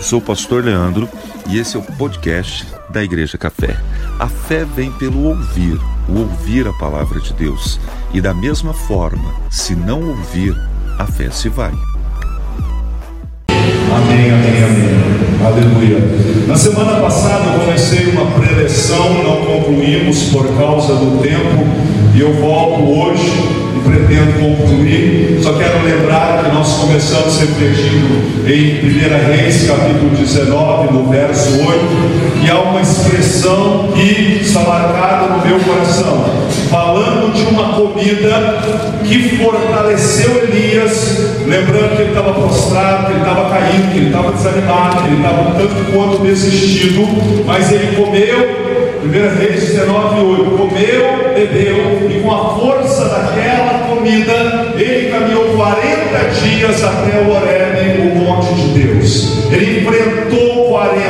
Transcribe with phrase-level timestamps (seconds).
[0.00, 1.06] Eu sou o pastor Leandro
[1.46, 3.76] e esse é o podcast da Igreja Café.
[4.18, 7.78] A fé vem pelo ouvir, o ouvir a palavra de Deus.
[8.14, 10.56] E da mesma forma, se não ouvir,
[10.98, 11.74] a fé se vai.
[13.50, 15.44] Amém, amém, amém.
[15.44, 15.98] Aleluia.
[16.48, 21.62] Na semana passada eu comecei uma preleção, não concluímos por causa do tempo,
[22.16, 25.40] e eu volto hoje pretendo concluir.
[25.42, 32.44] Só quero lembrar que nós começamos refletindo em 1 Reis, capítulo 19, no verso 8,
[32.44, 36.24] e há uma expressão que está marcada no meu coração,
[36.70, 38.62] falando de uma comida
[39.04, 44.32] que fortaleceu Elias, lembrando que ele estava prostrado, que ele estava caído, que ele estava
[44.32, 47.06] desanimado, que ele estava tanto quanto desistido,
[47.46, 50.50] mas ele comeu 1 Reis 19, 8.
[50.50, 58.00] Comeu, bebeu, e com a força daquela comida, ele caminhou 40 dias até o Horebe,
[58.02, 59.50] o monte de Deus.
[59.50, 61.00] Ele enfrentou 40,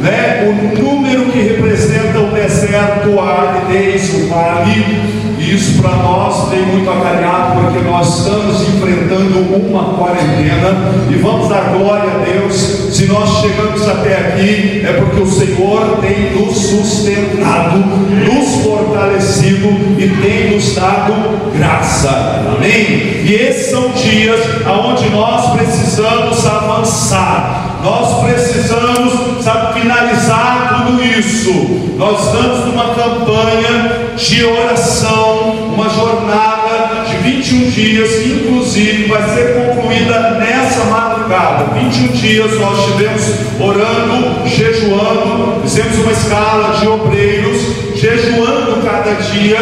[0.00, 0.44] né?
[0.48, 5.17] o número que representa o deserto, a aridez, o vale.
[5.54, 11.72] Isso para nós tem muito acalhado, porque nós estamos enfrentando uma quarentena e vamos dar
[11.76, 12.54] glória a Deus.
[12.92, 20.08] Se nós chegamos até aqui, é porque o Senhor tem nos sustentado, nos fortalecido e
[20.20, 21.14] tem nos dado
[21.56, 22.10] graça.
[22.56, 23.22] Amém?
[23.24, 31.52] E esses são dias onde nós precisamos avançar, nós precisamos, sabe, finalizar tudo isso.
[31.96, 39.54] Nós estamos numa campanha de oração, uma jornada de 21 dias, que inclusive vai ser
[39.54, 41.17] concluída nessa madrugada.
[41.28, 43.22] 21 dias nós estivemos
[43.60, 47.60] orando, jejuando, fizemos uma escala de obreiros,
[47.94, 49.58] jejuando cada dia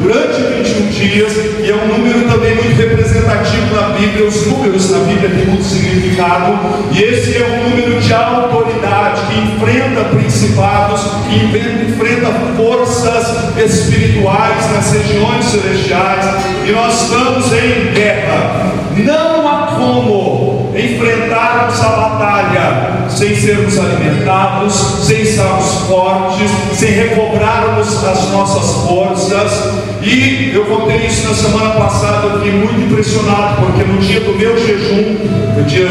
[0.00, 4.26] durante 21 dias, e é um número também muito representativo na Bíblia.
[4.26, 6.58] Os números na Bíblia têm muito significado,
[6.90, 14.92] e esse é um número de autoridade que enfrenta principados, que enfrenta forças espirituais nas
[14.92, 16.26] regiões celestiais,
[16.66, 18.72] e nós estamos em guerra.
[18.96, 28.30] Não há como enfrentarmos a batalha sem sermos alimentados, sem estarmos fortes, sem recobrarmos as
[28.30, 29.74] nossas forças.
[30.02, 34.38] E eu contei isso na semana passada, eu fiquei muito impressionado, porque no dia do
[34.38, 35.16] meu jejum,
[35.56, 35.88] no dia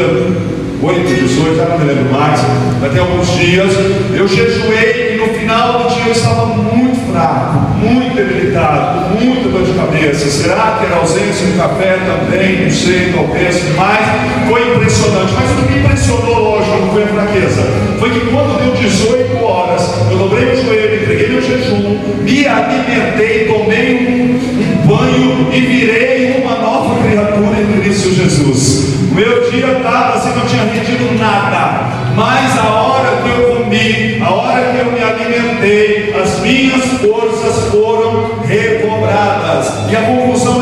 [0.82, 2.40] 8, 18, já não me lembro mais,
[2.82, 3.72] até alguns dias,
[4.14, 9.48] eu jejuei e no final do dia eu estava muito fraco, muito debilitado, com muita
[9.48, 10.30] dor de cabeça.
[10.30, 12.64] Será que era ausência de café também?
[12.64, 15.32] Não sei, talvez, mas foi impressionante.
[15.34, 17.62] Mas o que me impressionou, lógico, foi a fraqueza,
[17.98, 23.46] foi que quando deu 18 horas, eu dobrei o joelho, entreguei meu jejum, me alimentei,
[23.46, 28.94] tomei um, um banho e virei uma nova criatura em Cristo Jesus.
[29.10, 34.20] O meu dia estava assim, não tinha rendido nada, mas a hora que eu comi,
[34.20, 39.90] a hora que eu me alimentei, as minhas forças foram recobradas.
[39.90, 40.59] E a conclusão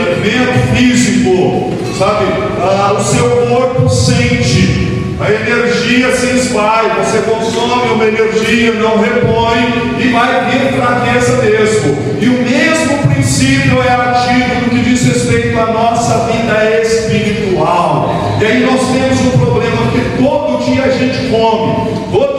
[0.00, 2.26] alimento físico, sabe,
[2.60, 4.86] ah, o seu corpo sente.
[5.18, 11.96] A energia se esvai, você consome uma energia, não repõe e vai vir fraqueza mesmo.
[12.20, 18.36] E o mesmo princípio é ativo no que diz respeito à nossa vida espiritual.
[18.38, 22.35] E aí nós temos um problema, porque todo dia a gente come, todo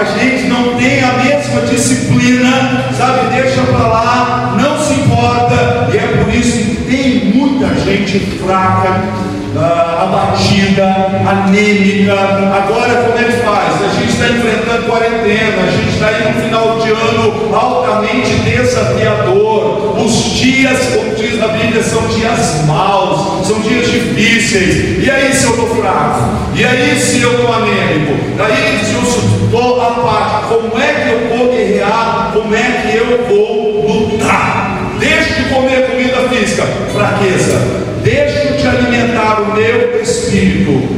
[0.00, 3.34] a gente não tem a mesma disciplina, sabe?
[3.34, 9.28] Deixa para lá, não se importa, e é por isso que tem muita gente fraca,
[9.48, 10.84] Uh, abatida,
[11.26, 12.12] anêmica.
[12.12, 13.82] Agora, como é que faz?
[13.82, 19.98] A gente está enfrentando quarentena, a gente está aí no final de ano altamente desafiador.
[19.98, 25.02] Os dias, como diz na Bíblia, são dias maus, são dias difíceis.
[25.02, 26.28] E aí, se eu estou fraco?
[26.54, 28.36] E aí, se eu estou anêmico?
[28.36, 29.02] Daí, se eu
[29.48, 32.30] estou apático, como é que eu vou guerrear?
[32.32, 34.92] Como é que eu vou lutar?
[34.98, 40.88] Deixe de comer comida física, fraqueza deixo de alimentar o meu espírito,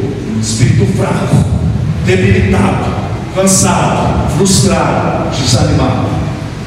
[0.41, 1.45] espírito fraco,
[2.05, 2.87] debilitado,
[3.35, 6.09] cansado, frustrado, desanimado.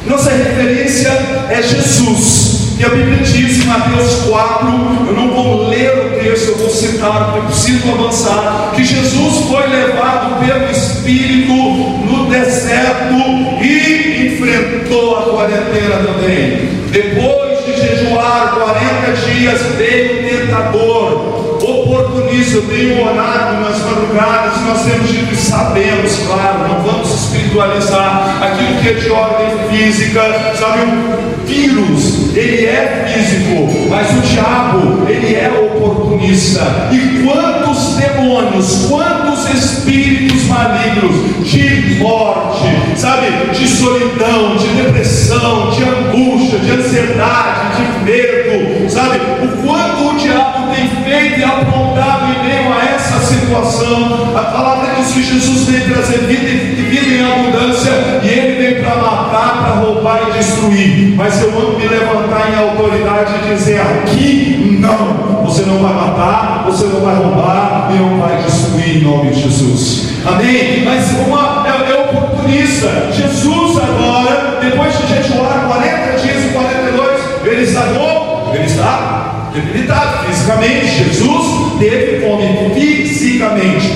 [0.06, 1.10] Nossa referência
[1.50, 2.53] é Jesus.
[2.84, 4.68] E a Bíblia diz em Mateus 4,
[5.08, 9.66] eu não vou ler o texto, eu vou citar, porque preciso avançar, que Jesus foi
[9.68, 13.14] levado pelo Espírito no deserto
[13.62, 16.84] e enfrentou a quarentena também.
[16.92, 22.56] Depois de jejuar 40 dias, veio o tentador oportunista.
[22.56, 28.80] Eu tenho orado nas madrugadas, nós temos dito e sabemos, claro, não vamos espiritualizar aquilo
[28.82, 30.22] que é de ordem física,
[30.56, 30.82] sabe?
[30.84, 36.62] O vírus, ele é físico, mas o diabo, ele é oportunista.
[36.92, 43.28] E quantos demônios, quantos espíritos malignos de morte, sabe?
[43.52, 49.20] De solidão, de depressão, de angústia, de ansiedade, de medo, sabe?
[49.44, 54.32] O quanto o diabo tem feito e apontado em meio a essa situação.
[54.36, 57.92] A palavra diz que Jesus veio trazer vida e vida em abundância
[58.24, 61.16] e ele veio para matar, para roubar e destruir.
[61.16, 65.44] Mas eu amo me levantar em autoridade e dizer aqui não.
[65.46, 69.42] Você não vai matar, você não vai roubar e não vai destruir em nome de
[69.42, 70.14] Jesus.
[70.26, 70.84] Amém?
[70.86, 73.12] Mas uma é, é oportunista.
[73.12, 78.56] Jesus agora, depois de jejuar 40 dias e 42, ele está como?
[78.56, 79.23] Ele está
[79.54, 80.88] debilitado fisicamente.
[80.88, 83.88] Jesus teve fome fisicamente.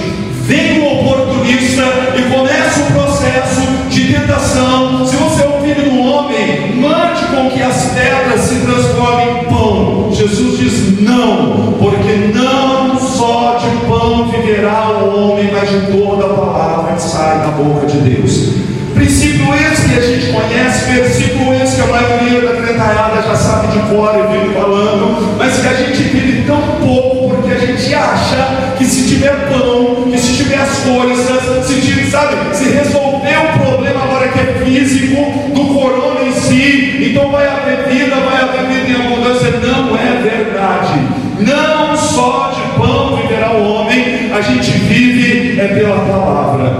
[0.43, 1.83] Vem o oportunista
[2.17, 5.05] e começa o processo de tentação.
[5.05, 9.43] Se você é o filho do homem, mande com que as pedras se transformem em
[9.45, 10.09] pão.
[10.13, 16.29] Jesus diz não, porque não só de pão viverá o homem, mas de toda a
[16.29, 18.76] palavra que sai da boca de Deus.
[19.07, 23.67] Princípio esse que a gente conhece, versículo esse que a maioria da cretalhada já sabe
[23.67, 27.95] de fora e vive falando, mas que a gente vive tão pouco porque a gente
[27.95, 33.37] acha que se tiver pão, que se tiver as coisas, se tiver, sabe, se resolver
[33.37, 35.15] o problema agora que é físico,
[35.55, 39.51] do corona em si, então vai haver vida, vai haver vida em abundância.
[39.51, 40.99] Não é verdade.
[41.39, 46.76] Não só de pão viverá o homem, a gente vive é pela palavra.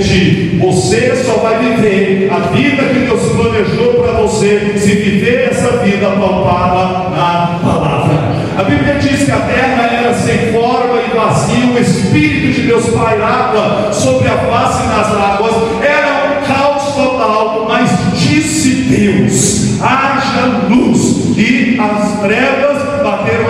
[0.00, 0.58] Repetir.
[0.58, 6.08] Você só vai viver a vida que Deus planejou para você se viver essa vida
[6.08, 8.30] palpada na palavra.
[8.58, 12.88] A Bíblia diz que a terra era sem forma e vazia, o Espírito de Deus
[12.90, 21.36] pairava sobre a face das águas, era um caos total, mas disse Deus: haja luz,
[21.36, 22.89] e as trevas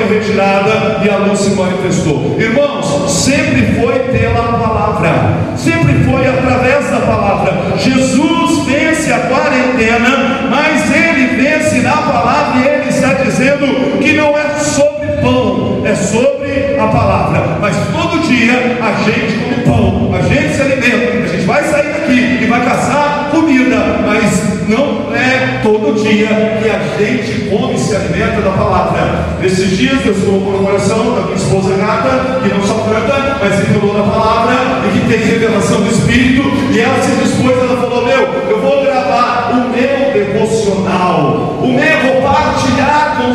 [0.02, 2.36] em retirada e a luz se manifestou.
[2.38, 5.10] Irmãos, sempre foi pela palavra,
[5.56, 7.76] sempre foi através da palavra.
[7.76, 14.36] Jesus vence a quarentena, mas ele vence na palavra e ele está dizendo que não
[14.36, 16.39] é sobre pão, é sobre
[16.84, 17.58] a palavra.
[17.60, 21.92] Mas todo dia a gente come pão, a gente se alimenta, a gente vai sair
[21.92, 26.28] daqui e vai caçar comida, mas não é todo dia
[26.62, 29.36] que a gente come e se alimenta da palavra.
[29.40, 33.58] Nesses dias Deus colocou no coração da minha esposa gata, que não só canta, mas
[33.58, 34.54] revelou na palavra
[34.86, 36.42] e que tem revelação do Espírito,
[36.72, 42.12] e ela se dispôs, ela falou, meu, eu vou gravar o meu devocional, o meu,
[42.12, 42.59] vou partilhar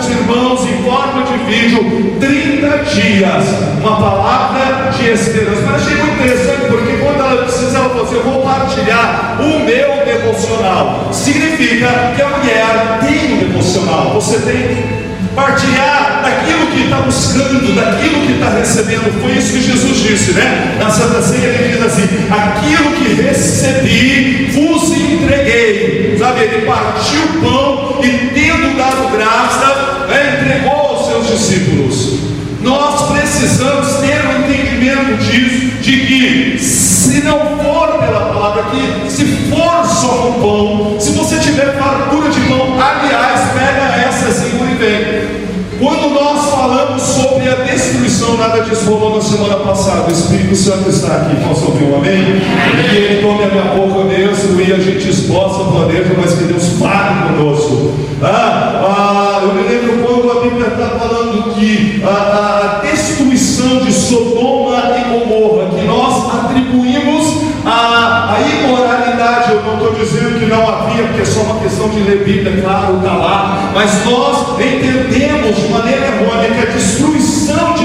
[0.03, 3.45] irmãos em forma de vídeo, 30 dias,
[3.80, 5.62] uma palavra de esperança.
[5.65, 10.06] Mas achei muito interessante, porque quando ela precisa, ela assim, eu vou partilhar o meu
[10.06, 11.09] devocional.
[11.12, 14.12] Significa que a mulher tem um devocional.
[14.13, 15.06] Você tem
[15.36, 19.22] partilhar daquilo que está buscando, daquilo que está recebendo.
[19.22, 20.75] Foi isso que Jesus disse, né?
[20.80, 26.18] Na Santa Ceia ele diz assim: aquilo que recebi, vos entreguei.
[26.18, 32.19] Sabe, ele partiu o pão e, tendo dado graça, né, entregou aos seus discípulos.
[32.62, 39.24] Nós precisamos ter um entendimento disso, de que se não for pela palavra aqui, se
[39.50, 44.76] for só o pão, se você tiver fartura de pão, aliás, pega essa segura e
[44.76, 45.45] vem.
[45.78, 50.07] Quando nós falamos sobre a destruição, nada disso rolou na semana passada.
[50.07, 51.35] O Espírito Santo está aqui.
[51.47, 52.42] Posso ouvir um amém?
[52.90, 56.44] Que Ele tome a minha boca mesmo e a gente esboça o planeta, mas que
[56.44, 57.94] Deus fale conosco.
[58.21, 63.92] Ah, ah, eu me lembro quando a Bíblia está falando que a, a destruição de
[63.92, 70.68] Sodoma e Gomorra, que nós atribuímos a, a imoralidade, eu não estou dizendo que não
[70.68, 75.56] havia, porque é só uma questão de ler Bíblia, claro, está lá, mas nós entendemos
[75.56, 77.15] de maneira errônea que a destruição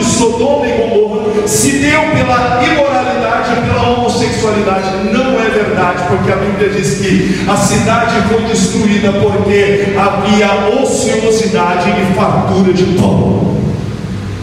[0.01, 5.13] de Sodoma e Gomorra se deu pela imoralidade e pela homossexualidade.
[5.13, 11.91] Não é verdade, porque a Bíblia diz que a cidade foi destruída porque havia ociosidade
[11.91, 13.51] e fartura de pão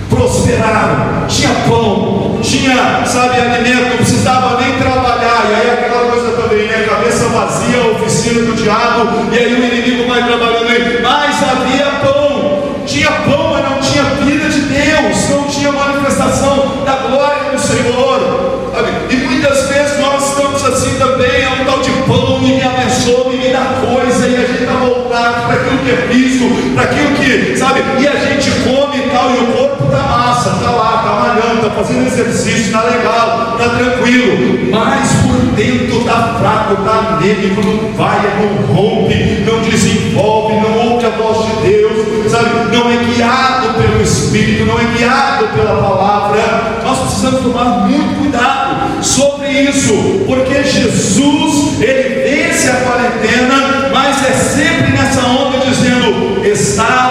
[0.09, 6.65] prosperaram, tinha pão, tinha, sabe, alimento, não precisava nem trabalhar, e aí aquela coisa também,
[6.65, 6.87] né?
[6.89, 12.63] Cabeça vazia, oficina do diabo, e aí o inimigo vai trabalhando aí, mas havia pão,
[12.85, 13.76] tinha pão, mas
[15.29, 18.67] Não tinha manifestação da glória do Senhor?
[19.09, 23.49] E muitas vezes nós estamos assim também, é um tal de pão, me abençoa, me
[23.49, 24.73] dá coisa, e a gente está
[25.47, 29.31] para aquilo que é físico, para aquilo que, sabe, e a gente come, tá final
[29.31, 33.69] e o corpo está massa, está lá, está malhando, está fazendo exercício, está legal, está
[33.69, 40.91] tranquilo, mas por dentro está fraco, está anêmico, não vai, não rompe, não desenvolve, não
[40.91, 42.75] ouve a voz de Deus, sabe?
[42.75, 46.81] Não é guiado pelo Espírito, não é guiado pela palavra.
[46.83, 51.46] Nós precisamos tomar muito cuidado sobre isso, porque Jesus,
[56.77, 57.06] dizendo: está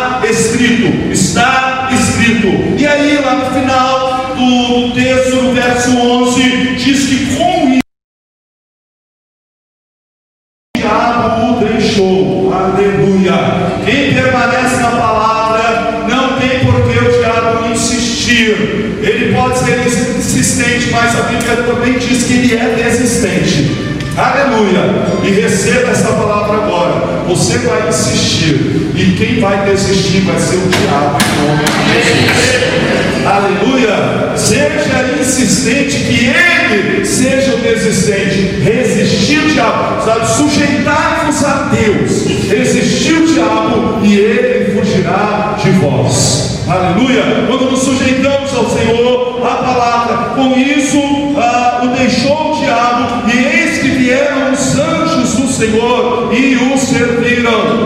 [28.96, 33.26] E quem vai desistir vai ser o diabo em nome de Jesus.
[33.26, 34.36] Aleluia.
[34.36, 38.62] Seja insistente, que ele seja o desistente.
[38.62, 40.02] Resistir o diabo.
[40.02, 40.26] Sabe?
[40.26, 42.48] Sujeitar-vos a Deus.
[42.48, 46.62] Resistir o diabo e ele fugirá de vós.
[46.66, 47.22] Aleluia.
[47.48, 50.98] Quando nos sujeitamos ao Senhor, a palavra, com isso
[51.36, 56.78] ah, o deixou o diabo, e eis que vieram os anjos do Senhor e o
[56.78, 57.85] serviram.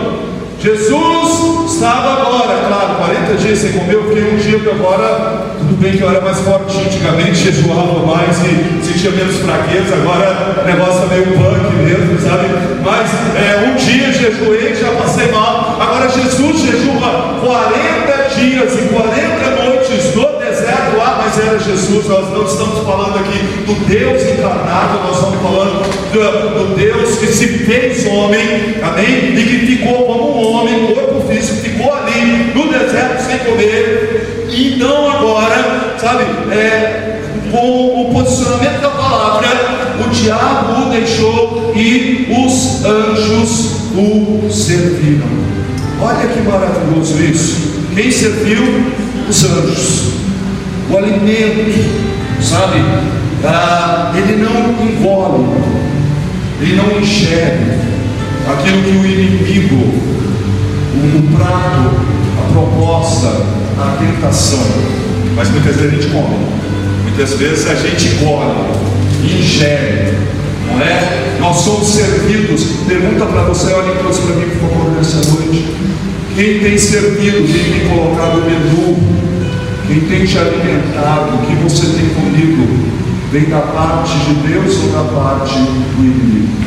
[0.61, 5.81] Jesus estava agora, claro, 40 dias sem comer, eu fiquei um dia que agora, tudo
[5.81, 10.67] bem que eu era mais forte, antigamente jejuava mais e sentia menos fraqueza, agora o
[10.67, 12.45] negócio é meio punk mesmo, sabe?
[12.85, 13.09] Mas
[13.41, 19.50] é, um dia jejuei, já passei mal, agora Jesus jejua 40 dias e 40
[19.91, 25.17] no deserto, ah, mas era Jesus, nós não estamos falando aqui do Deus encarnado, nós
[25.17, 25.83] estamos falando
[26.13, 29.35] do, do Deus que se fez homem, amém?
[29.35, 34.47] E que ficou como um homem, corpo físico, ficou ali no deserto sem comer.
[34.49, 37.19] E então agora, sabe, é,
[37.51, 39.49] com o posicionamento da palavra,
[40.05, 45.27] o diabo o deixou e os anjos o serviram.
[46.01, 47.71] Olha que maravilhoso isso.
[47.93, 49.10] Quem serviu?
[49.31, 50.11] Os anjos.
[50.89, 51.89] O alimento,
[52.41, 52.83] sabe?
[53.45, 55.45] Ah, ele não engole,
[56.59, 57.79] ele não enxerga
[58.51, 59.85] aquilo que o inimigo,
[60.95, 61.95] o, o prato,
[62.39, 63.27] a proposta,
[63.79, 64.65] a tentação.
[65.33, 66.37] Mas muitas vezes a gente come,
[67.03, 68.53] muitas vezes a gente come,
[69.23, 70.13] ingere,
[70.67, 71.37] não é?
[71.39, 72.65] Nós somos servidos.
[72.85, 75.90] Pergunta para você, olhem todos para mim, por favor, nessa noite.
[76.35, 78.97] Quem tem servido, quem tem colocado o menu,
[79.87, 82.91] quem tem te alimentado, o que você tem comido,
[83.31, 86.61] vem da parte de Deus ou da parte do inimigo?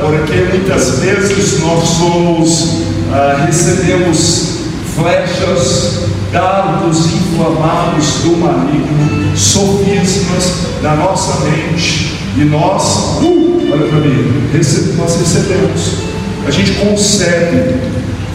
[0.00, 2.82] Porque muitas vezes nós somos,
[3.12, 4.60] ah, recebemos
[4.94, 14.50] flechas, dardos inflamados do maligno, sofismas da nossa mente, e nós, uh, olha para mim,
[14.96, 16.09] nós recebemos,
[16.46, 17.74] a gente concebe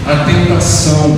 [0.05, 1.17] a tentação,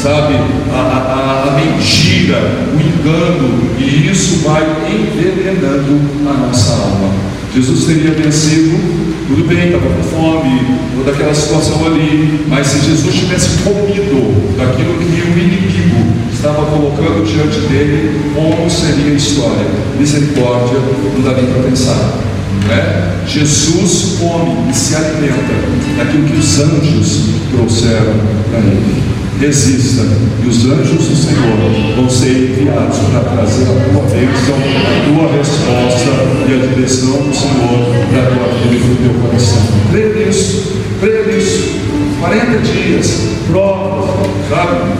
[0.00, 0.34] sabe,
[0.72, 2.38] a, a, a, mentira,
[2.72, 7.12] o engano, e isso vai envenenando a nossa alma.
[7.54, 8.78] Jesus teria vencido,
[9.26, 10.60] tudo bem, estava com fome,
[10.96, 17.24] toda aquela situação ali, mas se Jesus tivesse comido daquilo que o inimigo estava colocando
[17.24, 19.66] diante dele, como seria a história?
[19.98, 20.78] Misericórdia,
[21.14, 22.23] não dá nem para pensar.
[22.70, 23.14] É?
[23.26, 25.54] Jesus come e se alimenta
[25.96, 28.14] daquilo que os anjos trouxeram
[28.50, 29.02] para ele.
[29.40, 30.02] Resista,
[30.42, 35.36] e os anjos do Senhor vão ser enviados para trazer a tua bênção, a tua
[35.36, 36.10] resposta
[36.48, 39.58] e a direção do Senhor para a tua vida e para o teu coração.
[39.90, 41.84] Crê nisso, crê nisso.
[42.20, 44.06] 40 dias, prova,
[44.48, 44.92] sabe?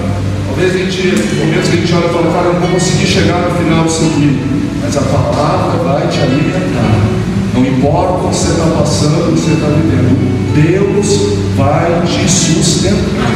[0.46, 3.06] Talvez a gente, momentos que a gente olha e fala, cara, eu não vou conseguir
[3.06, 4.38] chegar no final seu dia,
[4.82, 7.14] mas a palavra vai te alimentar.
[7.54, 12.28] Não importa o que você está passando, o que você está vivendo, Deus vai te
[12.28, 13.30] sustentar.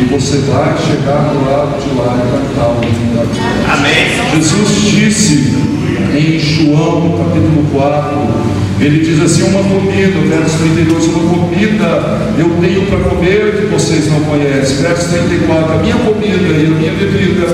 [0.00, 3.72] E você vai chegar do lado de lá e cantar o hino da vida.
[3.72, 4.40] Amém.
[4.40, 5.54] Jesus disse
[6.16, 12.86] em João, capítulo 4, ele diz assim: Uma comida, verso 32, uma comida eu tenho
[12.86, 14.76] para comer que vocês não conhecem.
[14.78, 17.46] Verso 34, a minha comida e a minha bebida,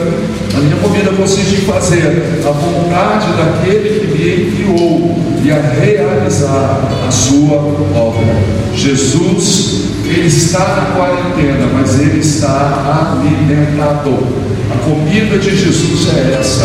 [0.55, 6.81] a minha comida consiste em fazer a vontade daquele que me enviou e a realizar
[7.07, 8.37] a sua obra.
[8.75, 14.47] Jesus, ele está na quarentena, mas ele está alimentado.
[14.71, 16.65] A comida de Jesus é essa.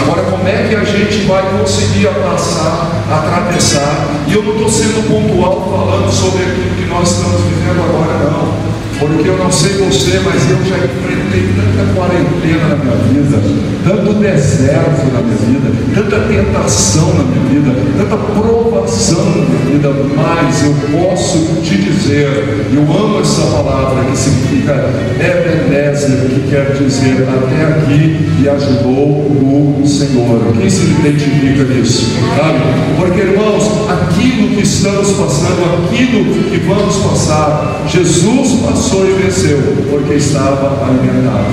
[0.00, 3.99] Agora, como é que a gente vai conseguir passar, atravessar?
[4.26, 8.69] E eu não estou sendo pontual falando sobre aquilo que nós estamos vivendo agora, não.
[9.00, 13.38] Porque eu não sei você, mas eu já enfrentei tanta quarentena na minha vida,
[13.82, 19.88] tanto deserto na minha vida, tanta tentação na minha vida, tanta provação na minha vida,
[20.14, 22.28] mas eu posso te dizer,
[22.74, 29.86] eu amo essa palavra que significa Ebenezer, que quer dizer até aqui e ajudou o
[29.86, 30.40] Senhor.
[30.58, 32.18] Quem se identifica nisso?
[32.36, 32.58] Sabe?
[32.98, 33.88] Porque, irmãos,
[34.20, 39.58] aquilo que estamos passando, aquilo que vamos passar, Jesus passou e venceu,
[39.88, 41.46] porque estava alimentado.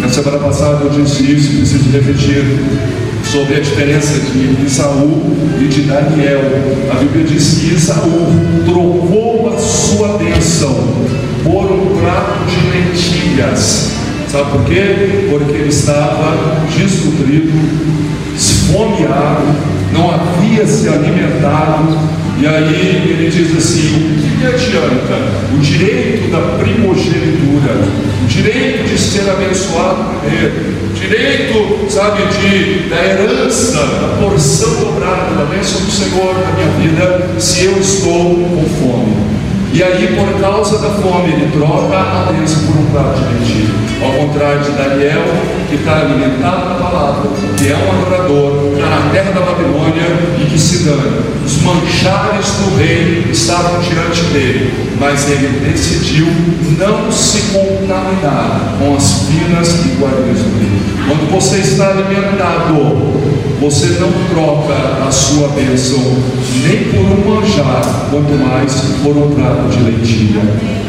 [0.00, 2.44] Na semana passada eu disse isso, preciso repetir
[3.24, 6.40] sobre a diferença de Isaú e de Daniel.
[6.92, 8.28] A Bíblia diz que Isaú
[8.64, 10.74] trocou a sua bênção
[11.42, 13.90] por um prato de lentilhas.
[14.30, 15.28] Sabe por quê?
[15.28, 17.52] Porque ele estava desnutrido,
[18.72, 19.44] esfomeado,
[19.92, 21.98] não havia se alimentado.
[22.40, 25.14] E aí ele diz assim: o que adianta
[25.54, 27.74] o direito da primogenitura,
[28.22, 35.34] o direito de ser abençoado primeiro, o direito, sabe, de, da herança, da porção dobrada,
[35.36, 39.31] da bênção do Senhor na minha vida, se eu estou com fome?
[39.74, 43.74] E aí, por causa da fome, ele troca a bênção por um prato de lentilha.
[44.04, 45.22] Ao contrário de Daniel,
[45.70, 50.02] que está alimentado na palavra, que é um adorador, está na terra da Babilônia
[50.42, 51.22] e que se dane.
[51.46, 56.26] Os manchares do rei estavam diante dele, mas ele decidiu
[56.78, 60.82] não se contaminar com as finas iguarias do rei.
[61.08, 64.74] Quando você está alimentado, você não troca
[65.06, 66.00] a sua bênção
[66.66, 70.42] nem por um manjar, quanto mais por um prato de lentilha.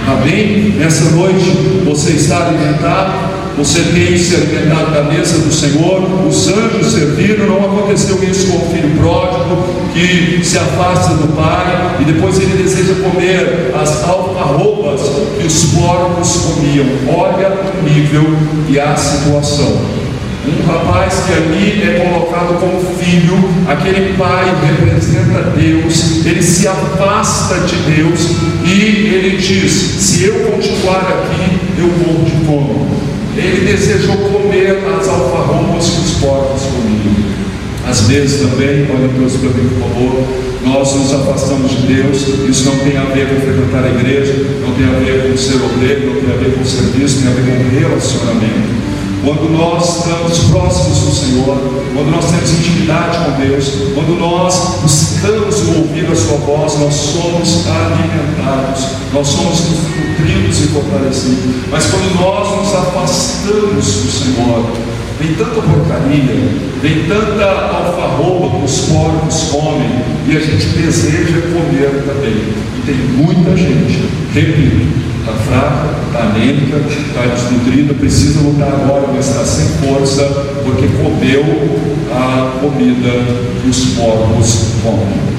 [0.07, 0.73] Amém?
[0.79, 1.51] Nessa noite
[1.85, 7.57] você está alimentado você tem se alimentado da mesa do Senhor, os anjos serviram, não
[7.57, 9.63] aconteceu isso com o filho pródigo
[9.93, 15.01] que se afasta do pai e depois ele deseja comer as alfarrobas
[15.39, 16.87] que os porcos comiam.
[17.15, 18.25] Olha o nível
[18.67, 20.02] e a situação.
[20.45, 27.59] Um rapaz que ali é colocado como filho, aquele pai representa Deus, ele se afasta
[27.61, 28.19] de Deus
[28.65, 33.03] e ele diz: Se eu continuar aqui, eu morro de fome.
[33.37, 37.33] Ele desejou comer as alfarrobas que os porcos comiam.
[37.87, 40.27] Às vezes também, olha Deus para mim, por favor,
[40.63, 42.17] nós nos afastamos de Deus,
[42.49, 45.55] isso não tem a ver com frequentar a igreja, não tem a ver com ser
[45.55, 48.92] obreiro, não tem a ver com serviço, tem a ver com relacionamento.
[49.23, 51.57] Quando nós estamos próximos do Senhor,
[51.93, 57.65] quando nós temos intimidade com Deus, quando nós buscamos ouvir a Sua voz, nós somos
[57.65, 58.83] alimentados,
[59.13, 61.55] nós somos nutridos e fortalecidos.
[61.71, 64.65] Mas quando nós nos afastamos do Senhor,
[65.17, 69.89] vem tanta porcaria, vem tanta alfarroba que os porcos comem
[70.27, 72.33] e a gente deseja comer também.
[72.33, 74.85] E tem muita gente, repito,
[75.21, 80.25] está fraca, está anêmica, está desnutrida, precisa lutar agora, mas está sem força,
[80.65, 81.45] porque comeu
[82.11, 83.11] a comida
[83.61, 85.32] que os porcos comem.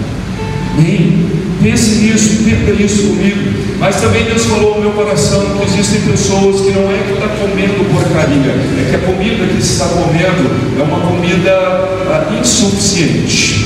[1.64, 3.40] Pense nisso, perca isso comigo.
[3.78, 7.28] Mas também Deus falou no meu coração que existem pessoas que não é que está
[7.28, 13.63] comendo porcaria, é que a comida que está comendo é uma comida ah, insuficiente.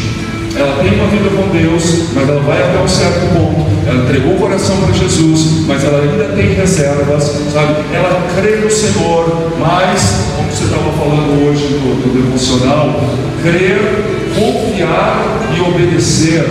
[0.59, 3.65] Ela tem uma vida com Deus, mas ela vai até um certo ponto.
[3.87, 7.77] Ela entregou o coração para Jesus, mas ela ainda tem reservas, sabe?
[7.95, 13.01] Ela crê no Senhor, mas, como você estava falando hoje no, no devocional,
[13.41, 13.79] crer,
[14.35, 16.45] confiar e obedecer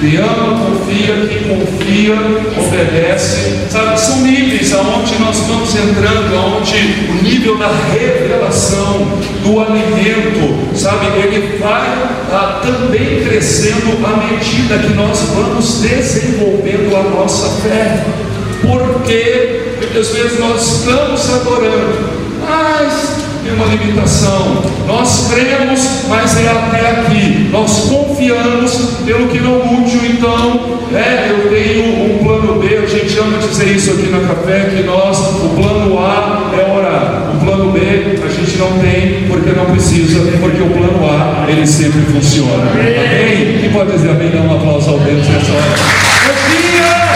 [0.00, 2.14] Quem ama, confia, quem confia,
[2.56, 3.66] obedece.
[3.68, 6.76] Sabe, são níveis aonde nós vamos entrando, aonde
[7.10, 9.08] o nível da revelação
[9.42, 11.88] do alimento, sabe, ele vai
[12.30, 18.04] ah, também crescendo à medida que nós vamos desenvolvendo a nossa fé.
[18.62, 23.17] Porque muitas vezes nós estamos adorando, mas
[23.48, 24.62] tem uma limitação.
[24.86, 27.48] Nós cremos, mas é até aqui.
[27.50, 33.18] Nós confiamos pelo que não útil, então, é, eu tenho um plano B, a gente
[33.18, 37.32] ama dizer isso aqui na café, que nós, o plano A é orar.
[37.34, 41.66] O plano B a gente não tem, porque não precisa, porque o plano A ele
[41.66, 42.70] sempre funciona.
[42.70, 43.58] Amém?
[43.60, 44.30] Quem pode dizer amém?
[44.30, 47.07] Dá um aplauso ao Deus nessa hora.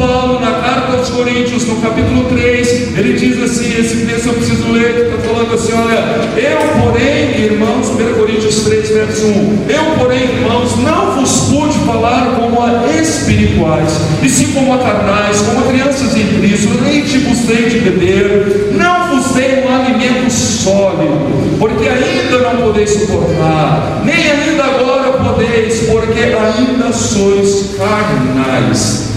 [0.00, 4.72] Paulo, na carta aos Coríntios, no capítulo 3, ele diz assim: esse texto eu preciso
[4.72, 5.98] ler, que está falando assim: olha,
[6.40, 12.34] eu, porém, irmãos, 1 Coríntios 3, verso 1, eu, porém, irmãos, não vos pude falar
[12.40, 16.70] como a espirituais, e sim como a carnais, como a crianças em Cristo,
[17.06, 22.88] te vos dei de beber, não vos dei um alimento sólido, porque ainda não podeis
[22.88, 29.09] suportar, nem ainda agora podeis, porque ainda sois carnais.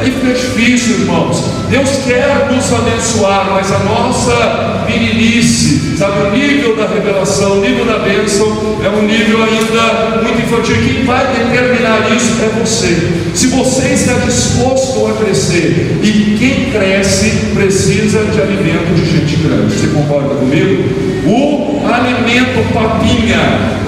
[0.00, 1.44] Aí fica difícil, irmãos.
[1.68, 7.84] Deus quer nos abençoar, mas a nossa meninice, sabe, o nível da revelação, o nível
[7.84, 8.46] da bênção,
[8.82, 10.76] é um nível ainda muito infantil.
[10.76, 13.10] Quem vai determinar isso é você.
[13.34, 19.74] Se você está disposto a crescer, e quem cresce precisa de alimento de gente grande.
[19.74, 21.10] Você concorda comigo?
[21.26, 23.38] O alimento papinha,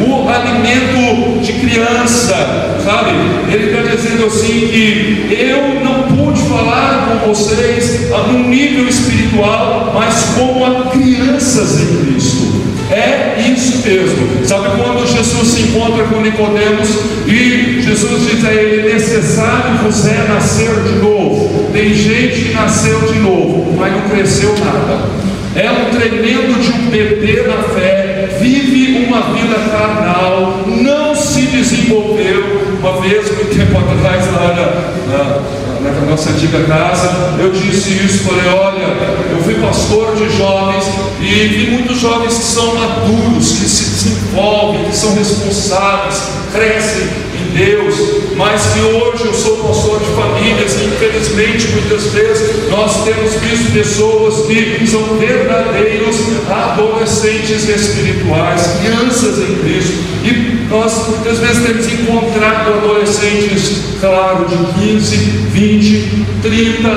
[0.01, 3.11] o alimento de criança, sabe?
[3.53, 10.35] Ele está dizendo assim que eu não pude falar com vocês num nível espiritual, mas
[10.37, 12.63] como a crianças em Cristo.
[12.91, 14.47] É isso mesmo.
[14.47, 16.89] Sabe quando Jesus se encontra com Nicodemos
[17.27, 21.71] e Jesus diz a ele: necessário você é nascer de novo.
[21.73, 25.23] Tem gente que nasceu de novo, mas não cresceu nada.
[25.55, 32.63] É um tremendo de um bebê na fé, vive uma vida carnal, não se desenvolveu.
[32.81, 38.25] Uma vez, muito tempo atrás, lá na, na, na nossa antiga casa, eu disse isso,
[38.25, 38.85] falei, olha,
[39.31, 40.85] eu fui pastor de jovens
[41.21, 47.57] e vi muitos jovens que são maduros, que se desenvolvem, que são responsáveis, crescem em
[47.57, 47.97] Deus,
[48.37, 53.73] mas que hoje eu sou pastor de famílias e infelizmente muitas vezes nós temos visto
[53.73, 56.17] pessoas que são verdadeiros
[56.49, 65.17] adolescentes espirituais, crianças em Cristo, e nós muitas vezes temos encontrado adolescentes, claro, de 15,
[65.17, 66.89] 20, 30,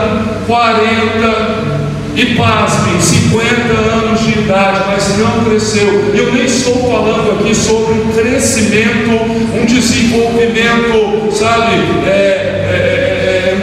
[0.47, 1.75] 40,
[2.15, 6.13] e pasmem, 50 anos de idade, mas não cresceu.
[6.15, 9.11] Eu nem estou falando aqui sobre um crescimento,
[9.53, 11.73] um desenvolvimento, sabe,
[12.07, 12.94] é, é,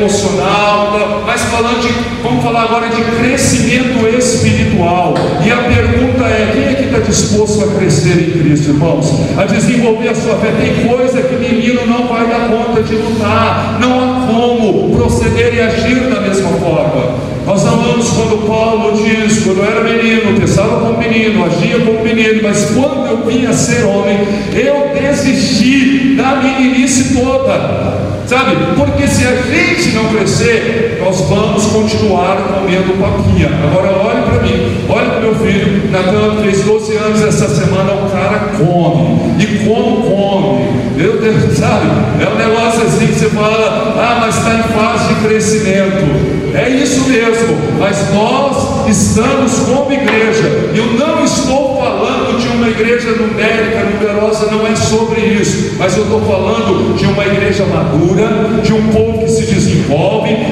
[0.03, 1.89] emocional, mas falando de,
[2.23, 5.15] vamos falar agora de crescimento espiritual.
[5.45, 9.13] E a pergunta é: quem é que está disposto a crescer em Cristo, irmãos?
[9.37, 10.53] A desenvolver a sua fé?
[10.61, 15.61] Tem coisa que menino não vai dar conta de lutar, não há como proceder e
[15.61, 17.33] agir da mesma forma.
[17.47, 22.41] Nós amamos quando Paulo diz, quando eu era menino, pensava como menino, agia como menino,
[22.41, 24.19] mas quando eu vim a ser homem,
[24.55, 28.02] eu desisti da meninice toda.
[28.33, 28.57] Sabe?
[28.79, 33.51] Porque se a gente não crescer, nós vamos continuar comendo papinha.
[33.63, 38.09] Agora olhe para mim, olhe para meu filho, Natan fez 12 anos essa semana, o
[38.11, 39.35] cara come.
[39.39, 40.65] E como come?
[40.97, 41.89] Meu Deus, sabe?
[42.25, 46.43] É um negócio assim que você fala, ah, mas está em fase de crescimento.
[46.55, 50.71] É isso mesmo, mas nós estamos como igreja.
[50.75, 56.05] Eu não estou falando de uma igreja numérica, numerosa, não é sobre isso, mas eu
[56.05, 59.43] estou falando de uma igreja madura, de um povo que se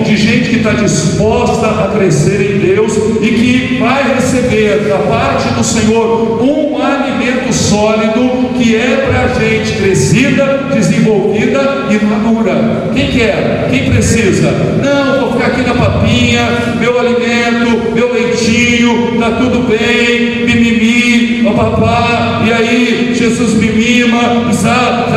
[0.05, 5.48] de gente que está disposta a crescer em Deus e que vai receber da parte
[5.55, 12.90] do Senhor um alimento sólido que é para a gente crescida, desenvolvida e madura.
[12.94, 13.68] Quem quer?
[13.70, 14.50] Quem precisa?
[14.83, 16.46] Não, vou ficar aqui na papinha,
[16.79, 25.11] meu alimento, meu leitinho, tá tudo bem, mimimi, papá, e aí Jesus me mima, sabe?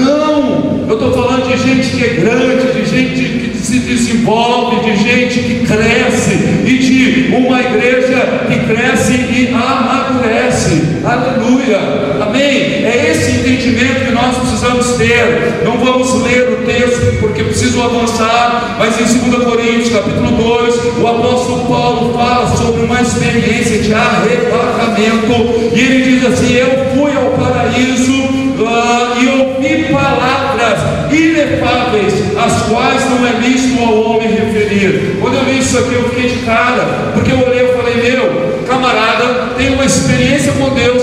[0.00, 4.96] Não, eu estou falando de gente que é grande, de gente que se desenvolve, de
[4.96, 6.34] gente que cresce,
[6.64, 11.00] e de uma igreja que cresce e amadurece.
[11.04, 11.78] Aleluia.
[12.20, 12.73] Amém.
[12.84, 15.62] É esse entendimento que nós precisamos ter.
[15.64, 21.06] Não vamos ler o texto porque preciso avançar, mas em 2 Coríntios, capítulo 2, o
[21.06, 25.32] apóstolo Paulo fala sobre uma experiência de arrebatamento,
[25.74, 30.78] e ele diz assim: Eu fui ao paraíso uh, e ouvi palavras
[31.10, 35.16] inefáveis, as quais não é lícito ao homem referir.
[35.22, 38.64] Quando eu li isso aqui, eu fiquei de cara, porque eu olhei e falei: Meu,
[38.66, 41.02] camarada tem uma experiência com Deus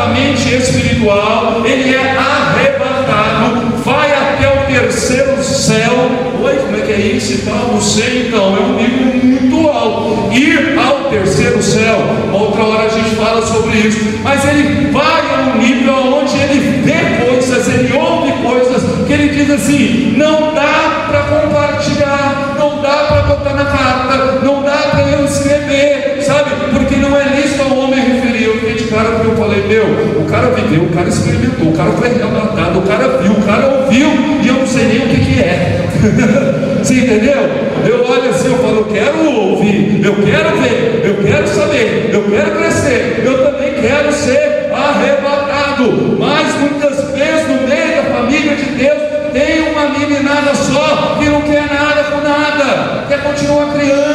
[0.00, 5.92] altamente espiritual, ele é arrebatado, vai até o terceiro céu.
[6.42, 7.68] Oi, como é que é isso e tal?
[7.72, 10.32] Não sei, então, é um nível muito alto.
[10.32, 11.98] Ir ao terceiro céu,
[12.32, 16.82] outra hora a gente fala sobre isso, mas ele vai a um nível onde ele
[16.82, 23.04] vê coisas, ele ouve coisas, que ele diz assim: não dá para compartilhar, não dá
[23.08, 24.59] para botar na carta, não
[28.90, 29.84] cara porque eu falei: meu,
[30.20, 33.66] o cara viveu, o cara experimentou, o cara foi arrebatado, o cara viu, o cara
[33.66, 34.08] ouviu,
[34.42, 35.86] e eu não sei nem o que, que é.
[36.82, 37.70] Você entendeu?
[37.86, 42.22] Eu olho assim, eu falo, eu quero ouvir, eu quero ver, eu quero saber, eu
[42.22, 46.16] quero crescer, eu também quero ser arrebatado.
[46.18, 48.98] Mas muitas vezes no meio da família de Deus
[49.32, 51.89] tem uma meninada só que não quer nada
[52.64, 54.10] nada, quer continuar criança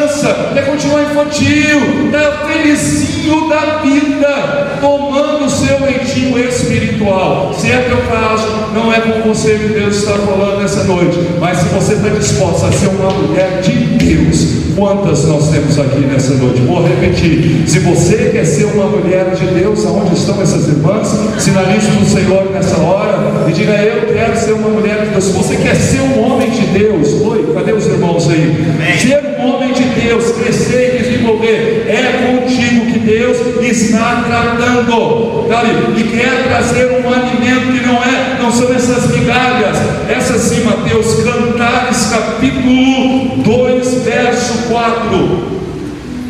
[0.54, 7.54] quer continuar infantil, tá felizinho da vida, tomando o seu leitinho espiritual.
[7.54, 11.58] Se é teu caso, não é com você que Deus está falando essa noite, mas
[11.58, 16.34] se você está disposta a ser uma mulher de Deus, quantas nós temos aqui nessa
[16.36, 16.62] noite?
[16.62, 21.08] Vou repetir: se você quer ser uma mulher de Deus, aonde estão essas irmãs?
[21.40, 25.24] Sinalize para o Senhor nessa hora e diga: Eu quero ser uma mulher de Deus.
[25.24, 28.35] Se você quer ser um homem de Deus, oi, cadê os irmãos aí?
[28.36, 29.00] Amém.
[29.00, 35.70] Ser um homem de Deus, crescer e desenvolver, é contigo que Deus está tratando, sabe?
[35.98, 39.78] E quer trazer um alimento que não é, não são essas migalhas,
[40.10, 45.56] essas sim, Mateus, Cantares, capítulo 2, verso 4.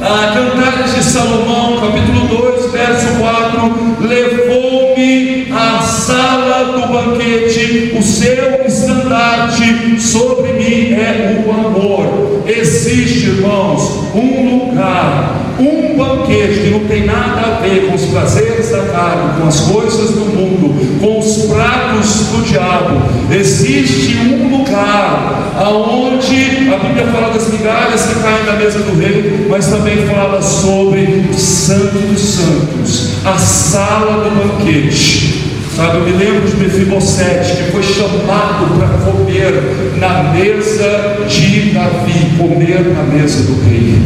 [0.01, 8.65] Ah, Cantares de Salomão, capítulo 2, verso 4: Levou-me à sala do banquete, o seu
[8.65, 10.35] estandarte sobre
[15.95, 19.62] um banquete que não tem nada a ver com os prazeres da carne, com as
[19.62, 23.01] coisas do mundo, com os pratos do diabo.
[23.34, 29.47] Existe um lugar aonde a Bíblia fala das migalhas que caem na mesa do rei,
[29.49, 35.45] mas também fala sobre o Santo dos Santos, a sala do banquete.
[35.75, 42.38] Sabe, eu me lembro de Mefibosete, que foi chamado para comer na mesa de Davi,
[42.38, 43.99] comer na mesa do rei.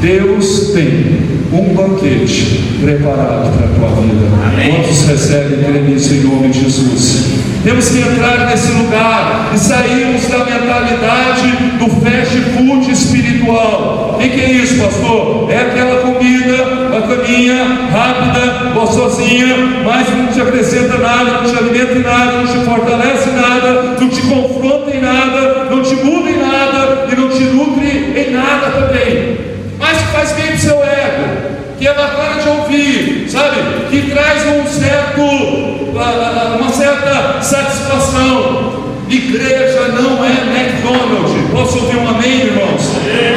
[0.00, 4.26] Deus tem um banquete preparado para a tua vida.
[4.46, 4.72] Amém.
[4.72, 7.46] Quantos recebem nisso em nome de Jesus?
[7.64, 14.14] Temos que entrar nesse lugar e sairmos da mentalidade do fast food espiritual.
[14.16, 15.50] O que é isso, pastor?
[15.50, 16.54] É aquela comida,
[16.96, 22.46] a caminha rápida, gostosinha, mas não te acrescenta nada, não te alimenta em nada, não
[22.46, 27.16] te fortalece em nada, não te confronta em nada, não te muda em nada e
[27.16, 29.55] não te nutre em nada também.
[29.86, 33.60] Mas faz bem para o seu ego que é bacana de ouvir, sabe?
[33.88, 38.86] Que traz um certo, uma certa satisfação.
[39.08, 41.50] Igreja não é McDonald's.
[41.52, 42.90] Posso ouvir um amém, irmãos?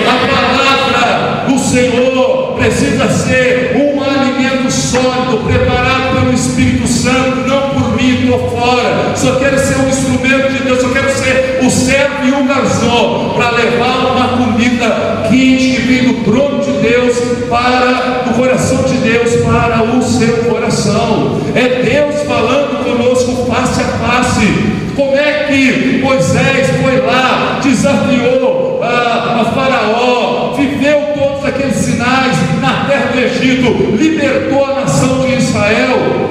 [0.08, 7.99] A palavra do Senhor precisa ser um alimento sólido, preparado pelo Espírito Santo, não por
[8.38, 9.15] fora.
[9.15, 13.34] Só quero ser um instrumento de Deus, só quero ser o servo e o garçom
[13.36, 17.18] para levar uma comida quente que vem do trono de Deus
[17.50, 21.42] para do coração de Deus para o seu coração.
[21.56, 24.80] É Deus falando conosco face a face.
[24.96, 32.86] Como é que Moisés foi lá, desafiou a, a Faraó, viveu todos aqueles sinais na
[32.86, 36.30] terra do Egito, libertou a nação de Israel?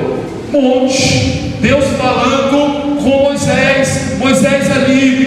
[0.52, 1.47] Monte,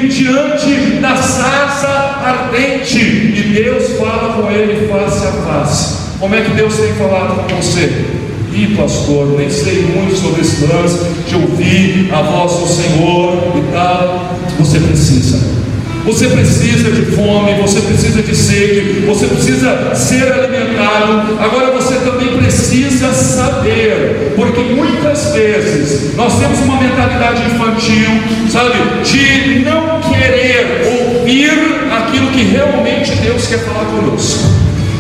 [0.08, 1.88] diante da sarça
[2.24, 5.98] ardente, e Deus fala com ele face a face.
[6.20, 8.06] Como é que Deus tem falado com você?
[8.54, 13.72] Ih, pastor, nem sei muito sobre esse lance de ouvir a voz do Senhor e
[13.72, 14.36] tal.
[14.60, 15.61] Você precisa.
[16.06, 21.38] Você precisa de fome, você precisa de sede, você precisa ser alimentado.
[21.40, 28.10] Agora você também precisa saber, porque muitas vezes nós temos uma mentalidade infantil,
[28.50, 28.72] sabe,
[29.04, 31.52] de não querer ouvir
[31.92, 34.50] aquilo que realmente Deus quer falar conosco.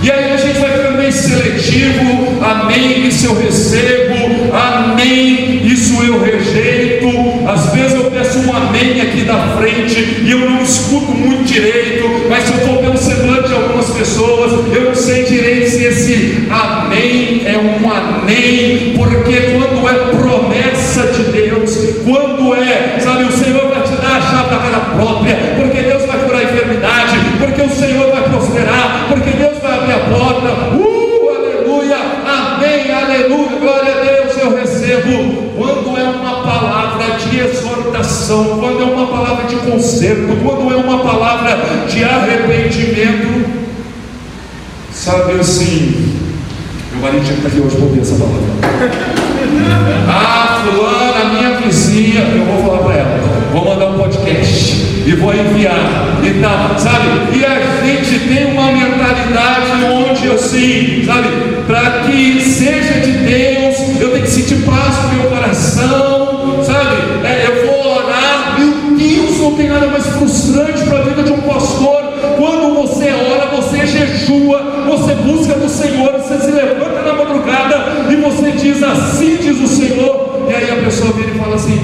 [0.03, 4.15] E aí a gente vai seletivo, amém, isso eu recebo,
[4.53, 7.07] amém, isso eu rejeito.
[7.47, 12.27] Às vezes eu peço um amém aqui da frente e eu não escuto muito direito,
[12.29, 16.47] mas se eu for pelo semblante de algumas pessoas, eu não sei direito se esse
[16.49, 23.69] amém é um amém, porque quando é promessa de Deus, quando é, sabe, o Senhor
[23.69, 27.61] vai te dar a chave da cara própria, porque Deus vai curar a enfermidade, porque
[27.61, 30.75] o Senhor vai prosperar, porque Deus vai abrir a porta.
[30.75, 35.51] Uh, aleluia, amém, aleluia, glória a Deus, eu recebo.
[35.57, 40.99] Quando é uma palavra de exortação, quando é uma palavra de conserto, quando é uma
[40.99, 43.45] palavra de arrependimento,
[44.91, 46.13] sabe assim,
[46.93, 49.21] meu marido que estar aqui hoje para ouvir essa palavra.
[50.07, 53.19] Ah, fulana, minha vizinha, eu vou falar para ela,
[53.51, 57.37] vou mandar um podcast e vou enviar e tal, sabe?
[57.37, 61.29] E a gente tem uma mentalidade onde assim, sabe,
[61.65, 67.25] para que seja de Deus, eu tenho que sentir paz no meu coração, sabe?
[67.25, 71.31] É, eu vou orar, meu Deus, não tem nada mais frustrante para a vida de
[71.31, 72.01] um pastor.
[72.37, 78.15] Quando você ora, você jejua, você busca do Senhor, você se levanta na madrugada e
[78.15, 81.79] você diz assim diz o Senhor, e aí a pessoa vira e fala assim,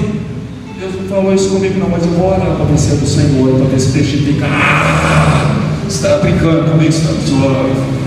[0.78, 3.66] Deus não falou isso comigo não, mas eu vou orar para é do Senhor, para
[3.66, 4.46] ver se testifica.
[4.46, 5.56] Ah,
[5.88, 7.97] está brincando com está zoando.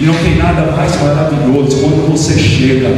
[0.00, 2.88] E não tem nada mais maravilhoso quando você chega,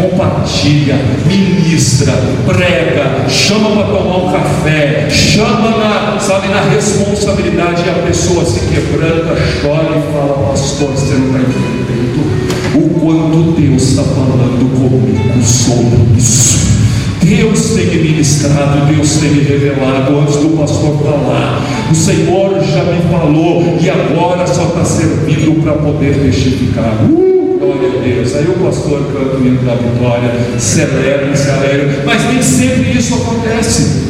[0.00, 0.94] compartilha,
[1.26, 2.12] ministra,
[2.46, 8.60] prega, chama para tomar um café, chama na, sabe, na responsabilidade e a pessoa se
[8.60, 11.82] quebranta, chora e fala, pastor, você não está entendendo
[12.76, 16.62] o quanto Deus está falando comigo sobre isso.
[17.24, 21.71] Deus tem me ministrado, Deus tem me revelado antes do pastor falar.
[21.92, 27.04] O Senhor já me falou e agora só está servindo para poder testificar.
[27.04, 28.34] Uh, glória a Deus.
[28.34, 33.14] Aí o pastor canta o hino da vitória, celebra, se alegra, mas nem sempre isso
[33.16, 34.04] acontece.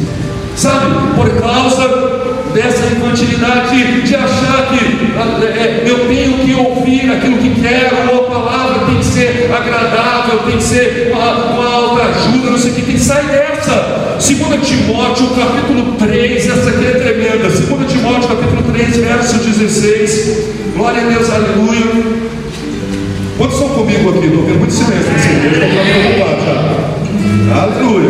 [0.55, 2.22] Sabe, por causa
[2.53, 5.13] dessa infantilidade de achar que
[5.45, 10.39] é, eu tenho que ouvir aquilo que quero, ou a palavra tem que ser agradável,
[10.45, 14.13] tem que ser uma, uma alta ajuda, não sei o que, tem que sair dessa.
[14.19, 17.49] 2 Timóteo, capítulo 3, essa aqui é tremenda.
[17.49, 20.53] 2 Timóteo, capítulo 3, verso 16.
[20.75, 22.33] Glória a Deus, aleluia.
[23.37, 24.27] Quantos estão comigo aqui?
[24.27, 27.61] Estou vendo muito silêncio nesse igreja, estou preocupado já.
[27.61, 28.09] Aleluia.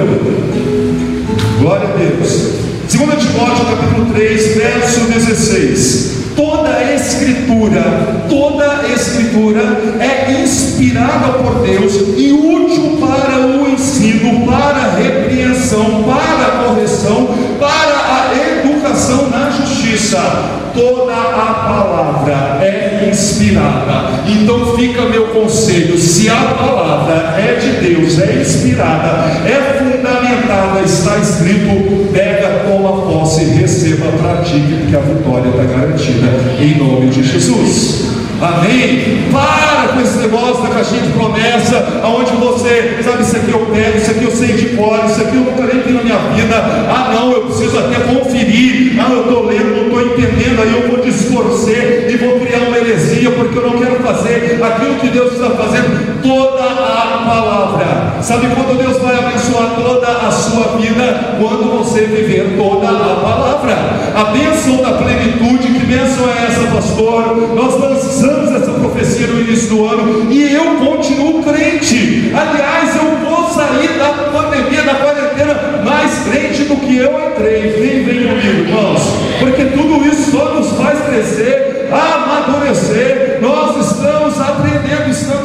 [1.60, 2.63] Glória a Deus.
[2.93, 6.13] 2 Timóteo capítulo 3, verso 16.
[6.36, 9.62] Toda a escritura, toda a escritura
[9.99, 17.36] é inspirada por Deus e útil para o ensino, para a repreensão, para a correção,
[17.60, 19.52] para a educação na
[19.93, 20.71] justiça.
[20.73, 24.23] Toda a palavra é inspirada.
[24.27, 31.17] Então fica meu conselho: se a palavra é de Deus, é inspirada, é fundamentada, está
[31.17, 36.27] escrito, pega, toma posse, receba, pratique, porque a vitória está garantida
[36.60, 38.22] em nome de Jesus.
[38.43, 39.29] Amém?
[39.32, 43.97] Para com esse negócio da caixinha de promessa, aonde você, sabe, isso aqui eu pego,
[43.97, 46.56] isso aqui eu sei de cor, isso aqui eu nunca nem vi na minha vida.
[46.56, 48.99] Ah, não, eu preciso até conferir.
[48.99, 52.77] Ah, eu estou lendo, não estou entendendo, aí eu vou distorcer e vou criar uma
[52.77, 58.21] heresia, porque eu não quero fazer aquilo que Deus está fazendo, toda a palavra.
[58.21, 61.38] Sabe quando Deus vai abençoar toda a sua vida?
[61.39, 63.75] Quando você viver toda a palavra.
[64.15, 67.36] A bênção da plenitude, que bênção é essa, pastor?
[67.53, 72.31] Nós lançamos essa profecia no início do ano e eu continuo crente.
[72.33, 77.71] Aliás, eu vou sair da pandemia, da quarentena, mais crente do que eu entrei.
[77.71, 79.01] Vem, vem comigo, irmãos,
[79.39, 83.39] porque tudo isso só nos faz crescer, amadurecer.
[83.41, 85.42] Nós estamos aprendendo, estamos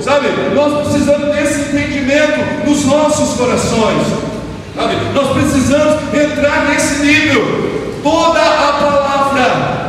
[0.00, 0.28] sabe?
[0.54, 4.06] Nós precisamos desse entendimento nos nossos corações,
[4.74, 4.96] sabe?
[5.14, 7.66] Nós precisamos entrar nesse nível.
[8.02, 9.86] Toda a palavra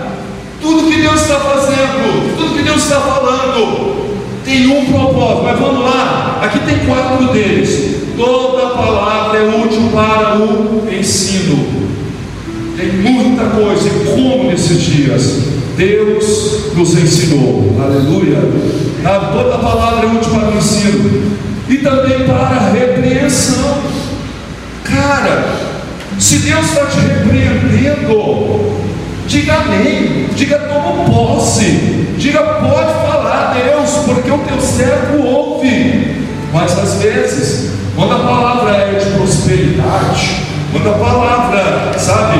[0.62, 5.43] tudo que Deus está fazendo, tudo que Deus está falando, tem um propósito.
[5.43, 7.98] Mas vamos lá, aqui tem quatro deles.
[8.17, 11.88] Toda palavra é útil para o ensino.
[12.76, 17.78] Tem muita coisa, como nesses dias Deus nos ensinou.
[17.82, 18.40] Aleluia.
[19.32, 21.38] Toda palavra é útil para o ensino.
[21.70, 23.78] E também para a repreensão.
[24.84, 25.46] Cara,
[26.20, 28.78] se Deus está te repreendendo,
[29.28, 31.66] Diga amém, diga toma posse,
[32.18, 36.26] diga pode falar, Deus, porque o teu servo ouve.
[36.54, 42.40] Mas às vezes, quando a palavra é de prosperidade, quando a palavra, sabe,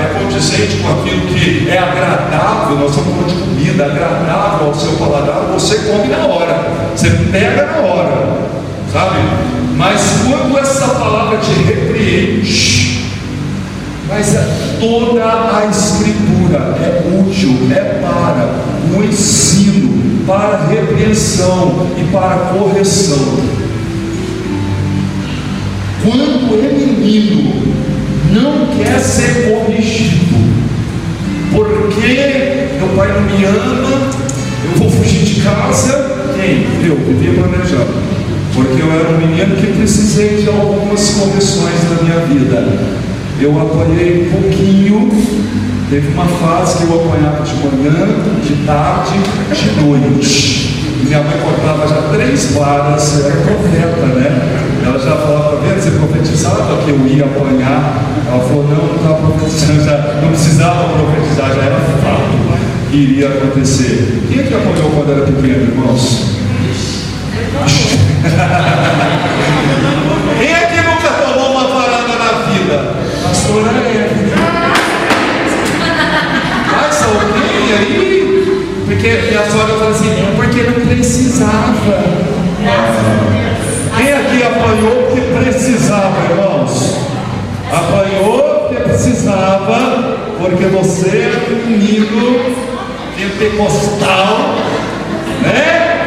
[0.00, 4.92] é condizente com aquilo que é agradável, nós estamos falando de comida, agradável ao seu
[4.92, 6.64] paladar, você come na hora,
[6.94, 8.38] você pega na hora,
[8.92, 9.18] sabe?
[9.76, 13.08] Mas quando essa palavra te repreende,
[14.08, 14.48] mas é
[14.80, 18.48] toda a escritura é útil, é para
[18.96, 23.67] o ensino, para a repreensão e para a correção.
[26.08, 27.52] Quando é menino,
[28.32, 30.36] não quer ser corrigido,
[31.52, 34.10] porque meu pai não me ama,
[34.64, 36.16] eu vou fugir de casa.
[36.34, 36.66] Quem?
[36.88, 38.08] Eu, vivia planejando.
[38.54, 42.98] Porque eu era um menino que precisei de algumas correções na minha vida
[43.40, 45.08] eu apanhei um pouquinho.
[45.88, 48.08] Teve uma fase que eu apanhava de manhã,
[48.42, 49.12] de tarde,
[49.54, 50.74] de noite.
[51.04, 54.82] Minha mãe cortava já três varas, era profeta, né?
[54.84, 55.80] Ela já falava, tá vendo?
[55.80, 58.02] Você profetizava que eu ia apanhar.
[58.26, 62.38] Ela falou, não, não estava profetizando, já não precisava profetizar, já era fato
[62.90, 64.22] que iria acontecer.
[64.28, 66.36] Quem é que apanhou quando era pequeno, irmãos?
[70.38, 72.98] Quem é que nunca tomou uma varada na vida?
[73.28, 74.10] pastora é.
[76.70, 78.02] Mas alguém aí?
[78.86, 82.04] Porque minha sogra fala assim, é porque não precisava.
[83.96, 85.07] Quem aqui apanhou
[85.44, 86.96] precisava, irmãos?
[87.70, 92.54] Apanhou porque precisava porque você é um menino
[93.16, 94.54] pentecostal,
[95.42, 95.98] né?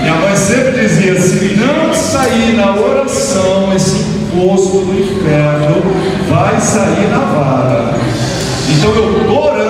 [0.00, 5.82] Minha mãe sempre dizia: se não sair na oração esse imposto do inferno,
[6.28, 7.94] vai sair na vara.
[8.68, 9.66] Então eu estou orando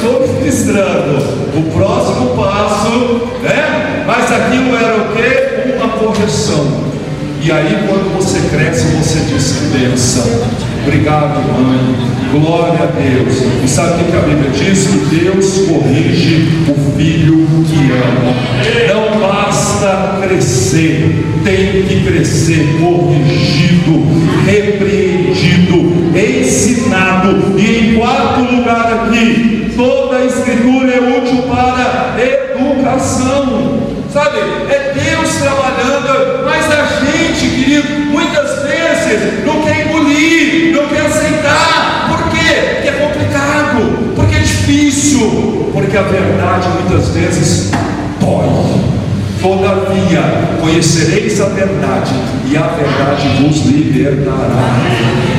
[0.00, 1.40] estou ministrando.
[1.54, 4.04] O próximo passo, né?
[4.06, 5.76] Mas aquilo era o que?
[5.76, 6.90] Uma correção.
[7.42, 10.26] E aí, quando você cresce, você diz que benção.
[10.82, 12.10] Obrigado, mãe.
[12.32, 13.42] Glória a Deus.
[13.64, 14.86] E sabe o que a Bíblia diz?
[14.86, 18.34] Que Deus corrige o filho que ama.
[18.94, 24.06] Não basta crescer, tem que crescer corrigido,
[24.46, 25.78] repreendido,
[26.14, 27.58] ensinado.
[27.58, 33.80] E em quarto lugar aqui, toda a escritura é útil para educação.
[34.12, 34.38] Sabe?
[34.68, 37.29] É Deus trabalhando, mas a gente,
[37.78, 42.08] muitas vezes não quer engolir, não quer aceitar.
[42.08, 42.74] Por quê?
[42.74, 47.70] Porque é complicado, porque é difícil, porque a verdade muitas vezes
[48.18, 48.90] dói.
[49.40, 50.20] Todavia,
[50.60, 52.12] conhecereis a verdade,
[52.46, 54.76] e a verdade vos libertará.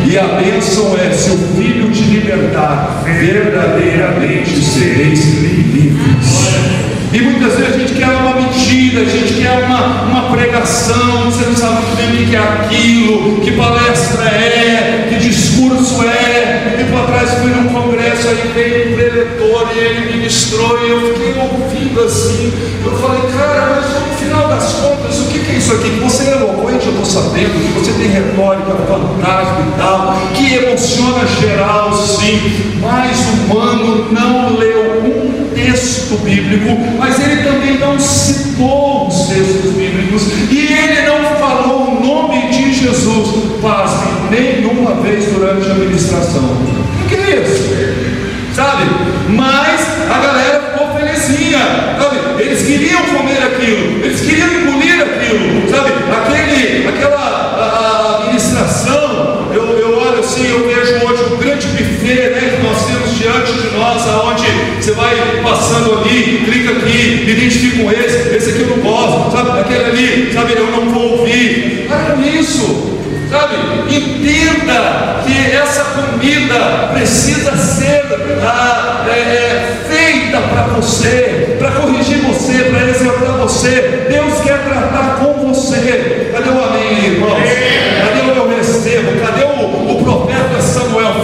[0.09, 7.00] E a bênção é: se o Filho te libertar, verdadeiramente sereis livres.
[7.13, 11.45] E muitas vezes a gente quer uma mentira, a gente quer uma, uma pregação, você
[11.45, 16.75] não sabe muito bem o que é aquilo, que palestra é, que discurso é.
[16.77, 21.35] Tempo atrás fui num congresso, aí veio um preletor e ele ministrou, e eu fiquei
[21.41, 22.53] ouvindo assim.
[22.85, 25.89] Eu falei, cara, mas no final das contas, o que, é isso aqui?
[25.89, 30.53] Que você é eloquente, eu estou sabendo, que você tem retórica fantástica e tal, que
[30.53, 35.00] emociona geral, sim, mas o humano não leu
[35.61, 42.05] texto bíblico, mas ele também não citou os textos bíblicos e ele não falou o
[42.05, 46.41] nome de Jesus, pasme, nenhuma vez durante a ministração.
[46.41, 47.71] O que é isso?
[48.55, 48.83] Sabe?
[49.29, 51.59] Mas a galera ficou felizinha,
[51.99, 52.43] sabe?
[52.43, 55.91] Eles queriam comer aquilo, eles queriam engolir aquilo, sabe?
[56.11, 62.29] Aquele, aquela a, a ministração, eu, eu olho assim, eu vejo hoje um grande buffet
[62.31, 64.45] né, que nós temos diante de nós, aonde
[64.91, 69.31] você vai passando ali, clica aqui, me identifica com esse, esse aqui eu não gosto,
[69.31, 69.59] sabe?
[69.59, 70.53] Aquele ali, sabe?
[70.53, 71.85] Eu não vou ouvir.
[71.87, 73.55] Para com isso, sabe?
[73.89, 78.01] Entenda que essa comida precisa ser
[78.43, 84.07] ah, é, é, feita para você, para corrigir você, para exaltar você.
[84.09, 86.31] Deus quer tratar com você.
[86.33, 87.39] Cadê o amém, irmãos?
[87.39, 89.11] Cadê o eu recebo?
[89.21, 91.20] Cadê o, o profeta Samuel?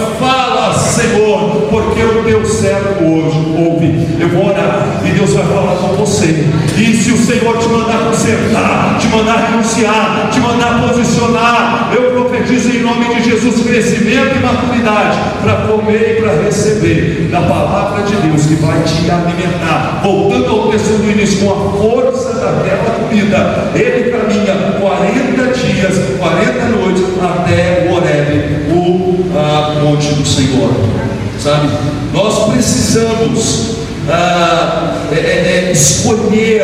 [2.58, 4.08] Servo hoje ouve.
[4.20, 6.44] Eu vou orar e Deus vai falar com você.
[6.76, 12.70] E se o Senhor te mandar consertar, te mandar renunciar, te mandar posicionar, eu profetizo
[12.70, 18.16] em nome de Jesus crescimento e maturidade para comer e para receber da palavra de
[18.28, 20.02] Deus que vai te alimentar.
[20.04, 26.66] Voltando ao texto do início, com a força daquela comida, ele caminha 40 dias, 40
[26.70, 31.17] noites até o Horebe, o monte do Senhor.
[31.40, 31.70] Sabe?
[32.14, 33.78] Nós precisamos
[34.10, 36.64] ah, é, é, é, escolher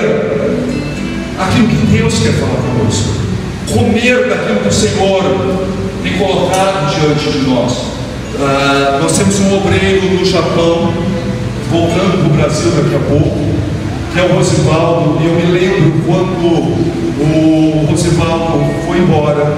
[1.39, 3.09] aquilo que Deus quer falar conosco,
[3.71, 5.23] comer daquilo que o Senhor
[6.01, 7.73] tem colocado diante de nós.
[8.39, 10.93] Ah, nós temos um obreiro no Japão,
[11.69, 13.37] voltando para o Brasil daqui a pouco,
[14.13, 19.53] que é o Rosivaldo, e eu me lembro quando o Rosivaldo foi embora.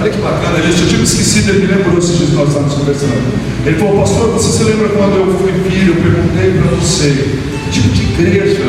[0.00, 2.74] Olha que bacana, gente, eu tinha esquecido, ele me lembrou esses dias que nós estávamos
[2.74, 3.53] conversando.
[3.66, 7.70] Ele falou, pastor, você se lembra quando eu fui filho, eu perguntei para você, que
[7.70, 8.62] tipo de igreja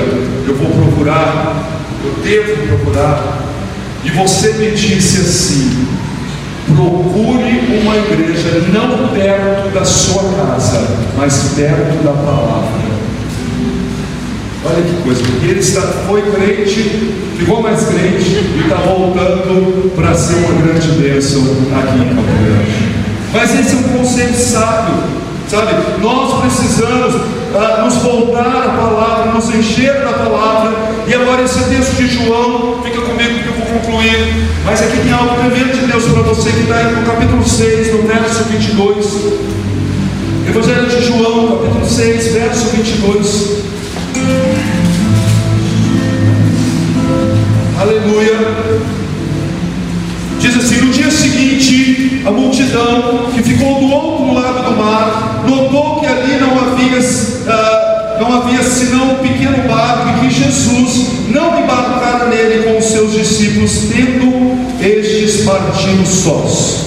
[0.47, 1.69] eu vou procurar,
[2.03, 3.43] eu devo procurar?
[4.05, 5.87] E você me disse assim,
[6.73, 10.87] procure uma igreja não perto da sua casa,
[11.17, 12.85] mas perto da palavra.
[14.63, 20.15] Olha que coisa, porque ele está, foi crente, ficou mais crente e está voltando para
[20.15, 22.84] ser uma grande bênção aqui em Campo Grande.
[23.35, 24.95] Mas esse é um conceito sábio,
[25.49, 25.73] sabe?
[26.01, 27.15] Nós precisamos
[27.53, 30.73] ah, nos voltar à palavra, nos encher da palavra.
[31.05, 34.47] E agora esse texto de João, fica comigo que eu vou concluir.
[34.63, 37.93] Mas aqui tem algo tremendo de Deus para você que está aí no capítulo 6,
[37.93, 39.05] no verso 22.
[40.47, 43.54] Evangelho de João, capítulo 6, verso 22.
[52.65, 58.41] Multidão que ficou do outro lado do mar notou que ali não havia, uh, não
[58.41, 63.89] havia senão um pequeno barco e que Jesus não embarcara nele com os seus discípulos,
[63.91, 66.85] tendo estes partido sós.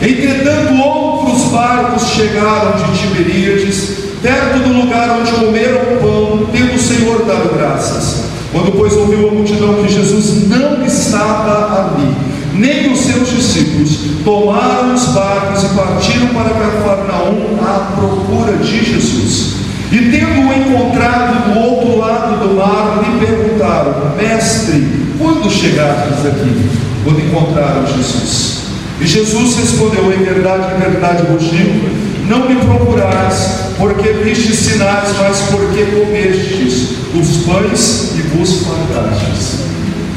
[0.00, 6.78] Entretanto, outros barcos chegaram de Tiberíades, perto do lugar onde comeram o pão, tendo o
[6.78, 8.24] Senhor dado graças.
[8.50, 14.94] Quando, pois, ouviu a multidão que Jesus não estava ali, nem os seus discípulos, tomaram
[14.94, 19.54] os barcos e partiram para Cafarnaum à procura de Jesus.
[19.90, 24.86] E tendo-o encontrado do outro lado do mar, lhe perguntaram: Mestre,
[25.18, 26.70] quando chegastes aqui?
[27.04, 28.58] Quando encontraram Jesus.
[29.00, 31.90] E Jesus respondeu: Em verdade, em verdade vos digo,
[32.28, 39.71] não me procurais, porque vistes sinais, mas porque comestes os pães e vos fartastes.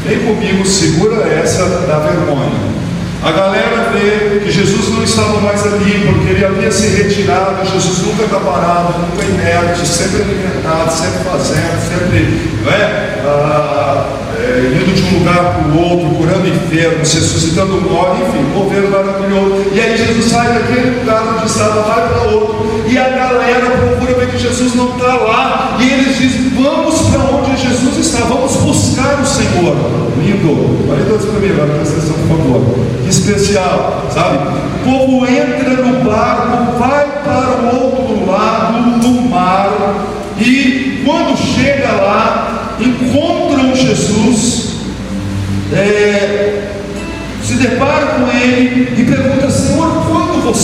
[0.08, 2.76] Vem comigo, segura essa da vergonha.
[3.24, 7.66] A galera vê que Jesus não estava mais ali, porque ele havia se retirado.
[7.66, 13.24] Jesus nunca está parado, nunca inerte, sempre alimentado, sempre fazendo, sempre não é?
[13.26, 14.14] Ah,
[14.46, 19.66] é, indo de um lugar para o outro, curando enfermos, ressuscitando mortos, enfim, governo maravilhoso.
[19.74, 24.14] E aí Jesus sai daquele lugar onde estava, vai para outro, e a galera procura
[24.14, 28.56] ver que Jesus não está lá, e eles dizem: Vamos para onde Jesus está, vamos
[28.58, 29.76] buscar o Senhor.
[30.18, 32.76] Lindo, olha Deus para mim, agora presta atenção, por favor.
[33.04, 34.38] Que especial, sabe?
[34.38, 37.05] O povo entra no barco, vai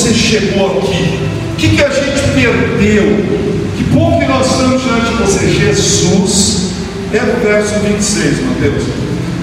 [0.01, 1.19] você chegou aqui?
[1.53, 3.03] O que, que a gente perdeu?
[3.77, 6.71] Que bom que nós estamos diante de você, Jesus.
[7.13, 8.83] É o verso 26, Mateus.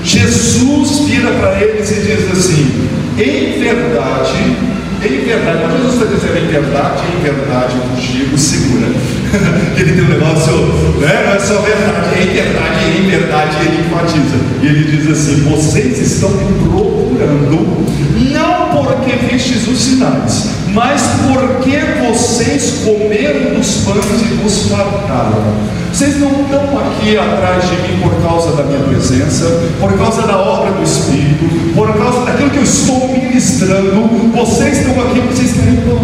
[0.03, 4.57] Jesus vira para eles e diz assim: Em verdade,
[5.05, 8.87] em verdade, mas Jesus está dizendo em verdade, em verdade, eu digo, segura.
[9.79, 10.53] ele tem um negócio,
[11.01, 11.25] né?
[11.27, 14.37] não é só verdade, é em verdade, é em verdade, ele enfatiza.
[14.63, 17.87] E ele diz assim: vocês estão me procurando,
[18.33, 25.79] não porque vistes os sinais, mas porque vocês comeram dos pães e vos fartaram.
[25.99, 29.47] Vocês não estão aqui atrás de mim por causa da minha presença,
[29.81, 34.09] por causa da obra do Espírito, por causa daquilo que eu estou ministrando.
[34.33, 35.99] Vocês estão aqui porque vocês querem pão.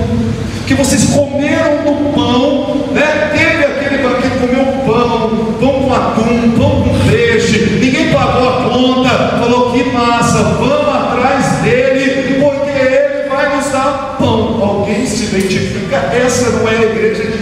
[0.67, 3.31] Que vocês comeram do pão, né?
[3.37, 9.11] Teve aquele banquete, comeu pão, pão com atum, pão com peixe, ninguém pagou a conta,
[9.39, 14.61] falou que massa, vamos atrás dele, porque ele vai nos dar pão.
[14.61, 15.99] Alguém se identifica?
[16.13, 17.34] Essa não é a igreja de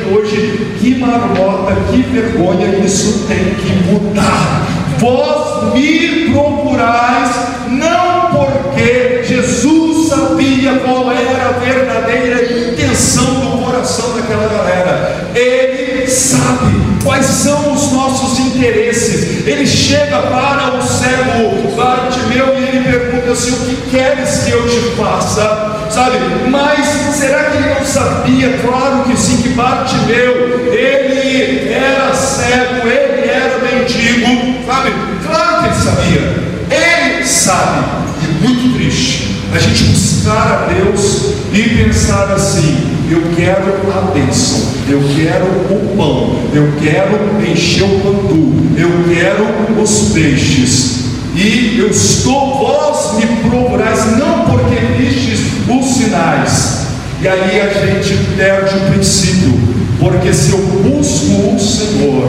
[0.79, 4.67] Que marmota, que vergonha, isso tem que mudar.
[4.99, 7.31] Vós me procurais,
[7.69, 15.31] não porque Jesus sabia qual era a verdadeira intenção do coração daquela galera.
[15.35, 19.47] Ele sabe quais são os nossos interesses.
[19.47, 24.69] Ele chega para o cego Bartimeu e ele pergunta assim: O que queres que eu
[24.69, 25.82] te faça?
[25.93, 26.17] Sabe?
[26.49, 28.57] Mas será que ele não sabia?
[28.63, 34.91] Claro que sim, que Bartimeu, ele era cego, ele era mendigo, sabe?
[35.23, 36.43] Claro que ele sabia.
[36.71, 37.85] Ele sabe.
[38.23, 44.73] E muito triste a gente buscar a Deus e pensar assim: eu quero a bênção,
[44.89, 51.02] eu quero o pão, eu quero encher o pandu, eu quero os peixes.
[51.35, 56.87] E eu estou, vós me procurais, não porque vistes os sinais.
[57.21, 59.53] E aí a gente perde o princípio,
[59.99, 62.29] porque se eu busco o Senhor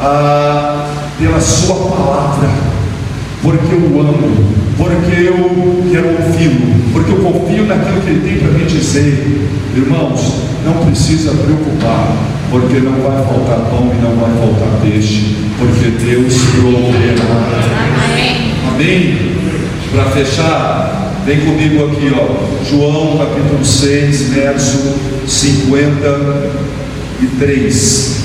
[0.00, 2.48] ah, pela Sua palavra,
[3.42, 8.58] porque eu amo, porque eu quero ouvi-lo, porque eu confio naquilo que ele tem para
[8.58, 9.48] me dizer.
[9.76, 10.34] Irmãos,
[10.64, 12.14] não precisa preocupar,
[12.54, 17.42] porque não vai faltar pão e não vai faltar peixe, porque Deus proverá.
[18.68, 19.32] Amém?
[19.90, 22.28] Para fechar, vem comigo aqui, ó.
[22.70, 24.94] João capítulo 6, verso
[25.26, 28.23] 53.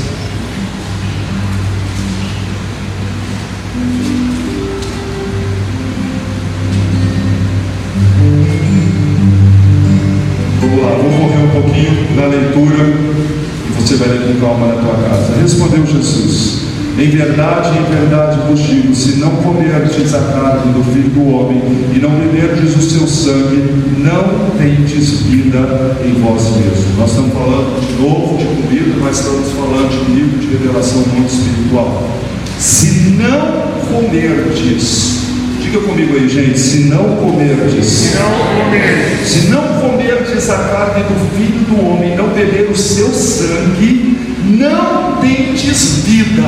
[17.00, 21.62] Em verdade, em verdade vos digo: se não comerdes a carne do filho do homem
[21.96, 23.64] e não beberdes o seu sangue,
[24.00, 26.98] não tendes vida em vós mesmos.
[26.98, 31.26] Nós estamos falando de novo de comida, mas estamos falando de nível de revelação mundo
[31.26, 32.10] espiritual.
[32.58, 35.20] Se não comerdes,
[35.62, 41.04] diga comigo aí, gente, se não comerdes, Se não comer, se não comerdes a carne
[41.04, 46.44] do filho do homem, não beber o seu sangue, não tendes vida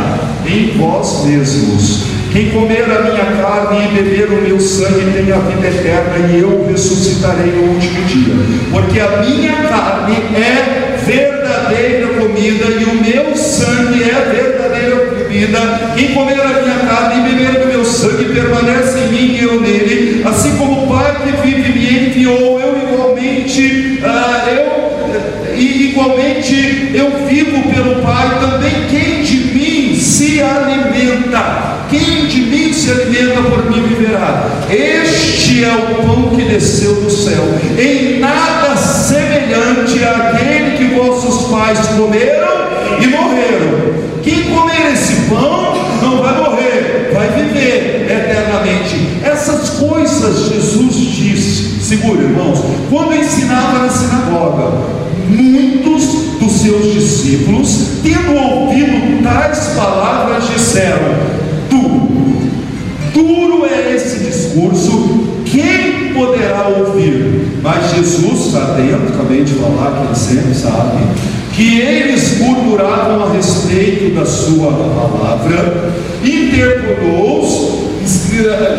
[0.45, 2.03] em vós mesmos.
[2.31, 6.39] Quem comer a minha carne e beber o meu sangue tem a vida eterna, e
[6.39, 8.33] eu ressuscitarei no último dia.
[8.71, 15.59] Porque a minha carne é verdadeira comida e o meu sangue é verdadeira comida.
[15.95, 19.59] Quem comer a minha carne e beber o meu sangue permanece em mim e eu
[19.59, 24.90] nele, assim como o Pai que vive me enviou, eu igualmente, uh, eu,
[25.61, 32.73] e igualmente eu vivo pelo Pai, também quem de mim se alimenta, quem de mim
[32.73, 34.49] se alimenta por mim viverá.
[34.69, 37.43] Este é o pão que desceu do céu,
[37.77, 42.67] em nada semelhante àquele que vossos pais comeram
[42.99, 44.01] e morreram.
[44.23, 49.19] Quem comer esse pão não vai morrer, vai viver eternamente.
[49.23, 55.01] Essas coisas Jesus disse, segura irmãos, quando ensinava na sinagoga,
[55.31, 56.03] muitos
[56.39, 61.15] dos seus discípulos, tendo ouvido tais palavras, disseram:
[61.69, 62.11] Duro,
[63.13, 67.59] duro é esse discurso, quem poderá ouvir?
[67.61, 70.97] Mas Jesus dentro, acabei de falar que ele sempre sabe,
[71.55, 75.91] que eles murmuravam a respeito da sua palavra,
[76.23, 77.81] interpelou-os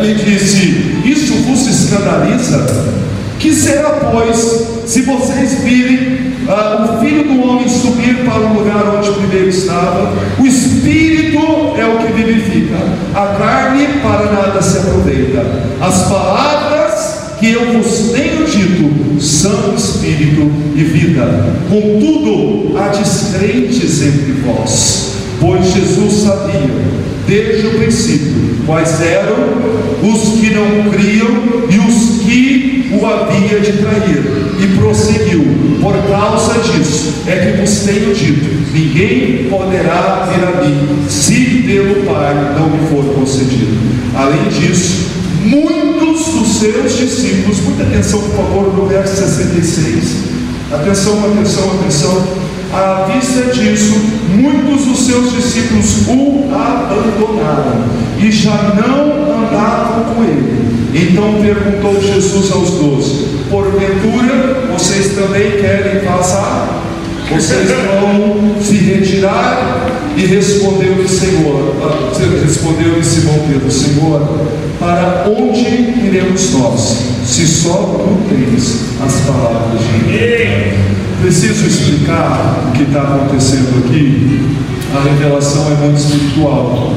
[0.03, 2.93] e disse: Isso vos escandaliza?
[3.39, 8.95] Que será, pois, se vocês virem ah, o filho do homem subir para o lugar
[8.95, 10.13] onde primeiro estava?
[10.39, 11.37] O espírito
[11.77, 12.77] é o que vivifica,
[13.13, 15.45] a carne para nada se aproveita.
[15.81, 21.53] As palavras que eu vos tenho dito são espírito e vida.
[21.69, 26.69] Contudo, há descrentes entre vós, pois Jesus sabia,
[27.27, 28.33] desde o princípio,
[28.65, 29.35] quais eram
[30.03, 31.27] os que não criam
[31.69, 34.43] e os que o havia de trair.
[34.59, 35.43] E prosseguiu:
[35.81, 42.03] Por causa disso é que vos tenho dito: ninguém poderá vir a mim se pelo
[42.03, 43.77] Pai não me for concedido.
[44.15, 45.07] Além disso,
[45.43, 50.33] muitos dos seus discípulos, muita atenção, por favor, no verso 66.
[50.71, 52.27] Atenção, atenção, atenção.
[52.73, 53.93] À vista disso,
[54.29, 57.85] muitos dos seus discípulos o abandonaram
[58.19, 60.63] e já não andavam com ele.
[60.91, 66.81] Então perguntou Jesus aos doze: Porventura vocês também querem passar?
[67.29, 69.87] Vocês vão se retirar?
[70.15, 71.75] E respondeu-lhe Senhor,
[72.43, 74.21] respondeu-lhe Simão Pedro, Senhor,
[74.79, 75.61] para onde
[76.05, 76.97] iremos nós,
[77.33, 80.73] se só tu tens as palavras de Deus?
[81.19, 84.55] Preciso explicar o que está acontecendo aqui.
[84.95, 86.93] A revelação é muito espiritual.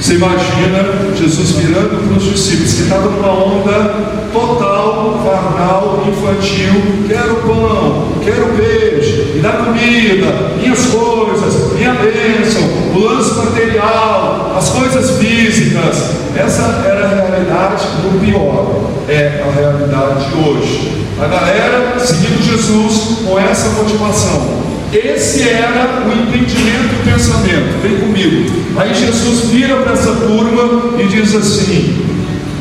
[0.00, 7.04] Você imagina Jesus virando para os discípulos que estavam numa onda total, carnal, infantil.
[7.08, 12.62] Quero pão, quero peixe, me dá comida, minhas coisas, minha bênção,
[12.94, 16.10] o lance material, as coisas físicas.
[16.36, 18.88] Essa era a realidade do pior.
[19.08, 21.06] É a realidade de hoje.
[21.20, 24.77] A galera seguindo Jesus com essa motivação.
[24.92, 27.82] Esse era o entendimento e o pensamento.
[27.82, 28.50] Vem comigo.
[28.76, 32.06] Aí Jesus vira para essa turma e diz assim: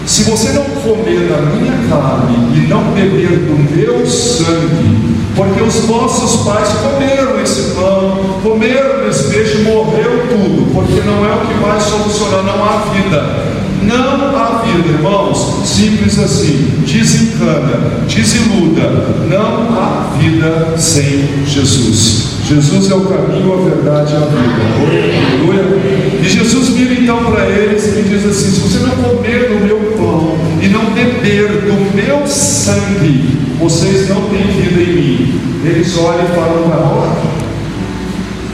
[0.06, 5.76] Se você não comer da minha carne e não beber do meu sangue, porque os
[5.86, 11.54] vossos pais comeram esse pão, comeram esse peixe, morreu tudo, porque não é o que
[11.64, 13.57] vai solucionar, não há vida.
[13.84, 16.84] Não há vida, irmãos, simples assim.
[16.86, 18.90] Desencana, desiluda.
[19.30, 22.38] Não há vida sem Jesus.
[22.48, 25.48] Jesus é o caminho, a verdade e a vida.
[25.48, 26.18] Aleluia.
[26.24, 29.78] E Jesus vira então para eles e diz assim: se você não comer do meu
[29.98, 35.42] pão e não beber do meu sangue, vocês não têm vida em mim.
[35.66, 37.18] Eles olham e falam para fora.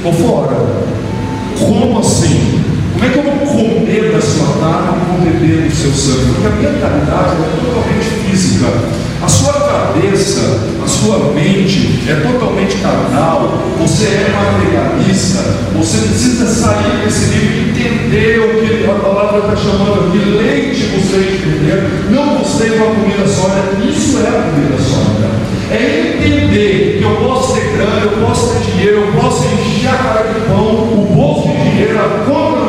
[0.03, 0.93] Ou fora.
[1.59, 2.61] Como assim?
[2.93, 3.32] Como é que eu vou
[3.69, 6.33] comer da sua carne e beber do seu sangue?
[6.41, 8.67] Porque a mentalidade é totalmente física.
[9.23, 13.63] A sua cabeça, a sua mente é totalmente carnal.
[13.79, 15.39] Você é materialista.
[15.77, 20.29] Você precisa sair desse nível e entender o que a palavra está chamando aqui.
[20.29, 22.11] Leite você entender.
[22.11, 23.85] Não você uma comida sólida.
[23.87, 25.29] Isso é a comida sólida.
[25.71, 29.97] É entender que eu posso ter grana, eu posso ter dinheiro, eu posso encher a
[29.97, 32.62] cara de pão, o bolso de dinheiro, a conta.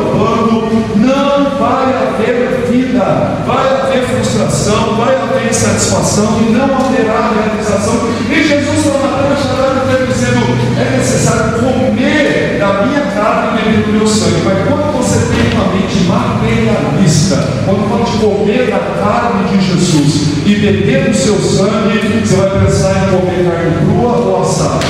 [1.59, 3.05] Vai haver vida,
[3.47, 8.09] vai haver frustração, vai haver insatisfação e não haverá realização.
[8.31, 10.47] E Jesus está matando a está dizendo:
[10.79, 14.43] é necessário comer da minha carne e beber do meu sangue.
[14.45, 20.55] Mas quando você tem uma mente materialista, quando pode comer da carne de Jesus e
[20.57, 24.85] beber do seu sangue, você vai pensar em comer carne crua ou assada.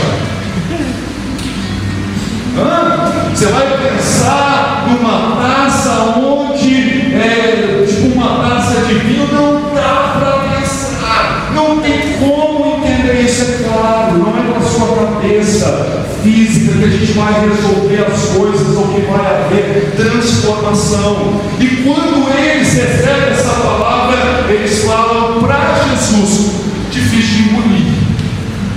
[3.35, 5.44] Você vai pensar numa
[16.25, 21.41] física, que a gente vai resolver as coisas ou que vai haver transformação.
[21.61, 26.51] E quando eles recebem essa palavra, eles falam para Jesus:
[26.91, 27.93] difícil de engolir,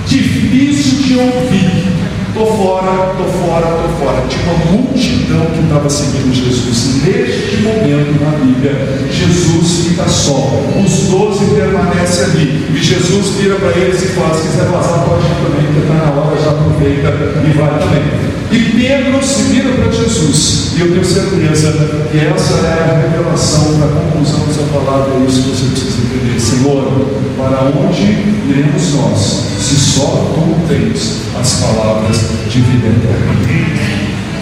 [0.06, 1.97] difícil de ouvir.
[2.28, 4.26] Estou fora, estou fora, estou fora.
[4.28, 7.02] Tinha uma multidão que estava seguindo Jesus.
[7.02, 10.60] Neste momento na Bíblia, Jesus fica só.
[10.84, 12.66] Os doze permanecem ali.
[12.70, 15.94] E Jesus vira para eles e fala: se quiser vazar, pode ir também, porque está
[15.94, 18.27] na hora, já aproveita e vai também.
[18.50, 20.72] E Pedro se vira para Jesus.
[20.76, 21.72] E eu tenho certeza
[22.10, 25.14] que essa é a revelação da conclusão dessa palavra.
[25.14, 26.40] É isso que você precisa entender.
[26.40, 28.02] Senhor, para onde
[28.48, 32.16] iremos nós, se só tu tens as palavras
[32.48, 33.32] de vida eterna?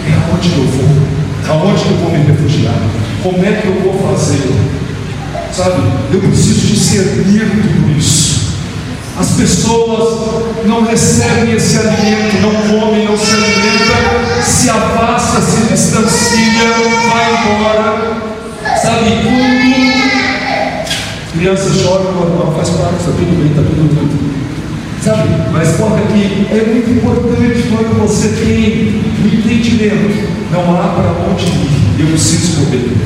[0.07, 1.17] É aonde eu vou?
[1.49, 2.79] Aonde eu vou me refugiar?
[3.21, 4.47] Como é que eu vou fazer?
[5.51, 5.81] Sabe,
[6.13, 8.26] eu preciso discernir tudo isso.
[9.19, 16.67] As pessoas não recebem esse alimento, não comem, não se alimentam, se afasta, se distancia,
[17.09, 18.17] vai embora.
[18.79, 19.67] Sabe, quando
[21.37, 24.07] criança chora, normal, faz parte, está tudo bem, está tudo bem.
[25.03, 30.27] Sabe, mas porra aqui, é muito importante quando você tem o entendimento.
[30.51, 32.01] Não há para onde ir.
[32.01, 32.97] Eu preciso comer,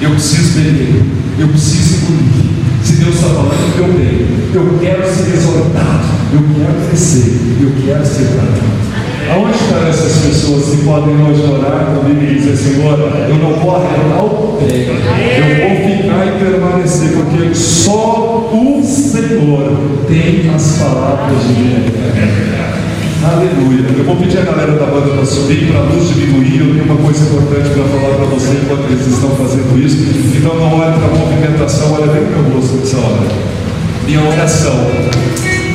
[0.00, 1.02] eu preciso beber,
[1.38, 2.56] eu preciso engolir.
[2.96, 8.06] Deus está falando que eu tenho, eu quero ser exortado, eu quero crescer, eu quero
[8.06, 8.76] ser tratado.
[9.28, 13.76] Aonde estão essas pessoas que podem hoje orar comigo e dizer, Senhor, eu não vou
[13.76, 14.86] arredar o pé,
[15.36, 22.75] eu vou ficar e permanecer, porque só o Senhor tem as palavras de vida.
[23.24, 23.86] Aleluia.
[23.96, 26.60] Eu vou pedir a galera da banda para subir, para a luz diminuir.
[26.60, 29.96] Eu tenho uma coisa importante para falar para você enquanto eles estão fazendo isso.
[30.36, 33.26] Então não olhe para a movimentação, olha bem para o meu rosto nessa hora.
[34.04, 34.76] Minha oração.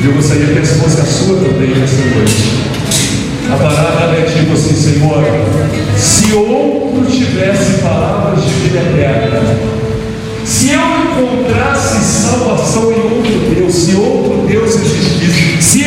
[0.04, 2.72] Eu gostaria que essa fosse a sua também nessa noite.
[3.50, 5.22] A parada é tipo assim, Senhor,
[5.96, 9.42] se outro tivesse palavras de vida eterna,
[10.44, 15.81] se eu encontrasse salvação em outro Deus, se outro Deus existisse, se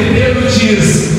[0.00, 1.10] porque Pedro diz: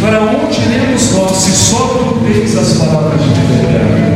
[0.00, 4.14] Para onde iremos nós, se só tu tens as palavras de vida eterna?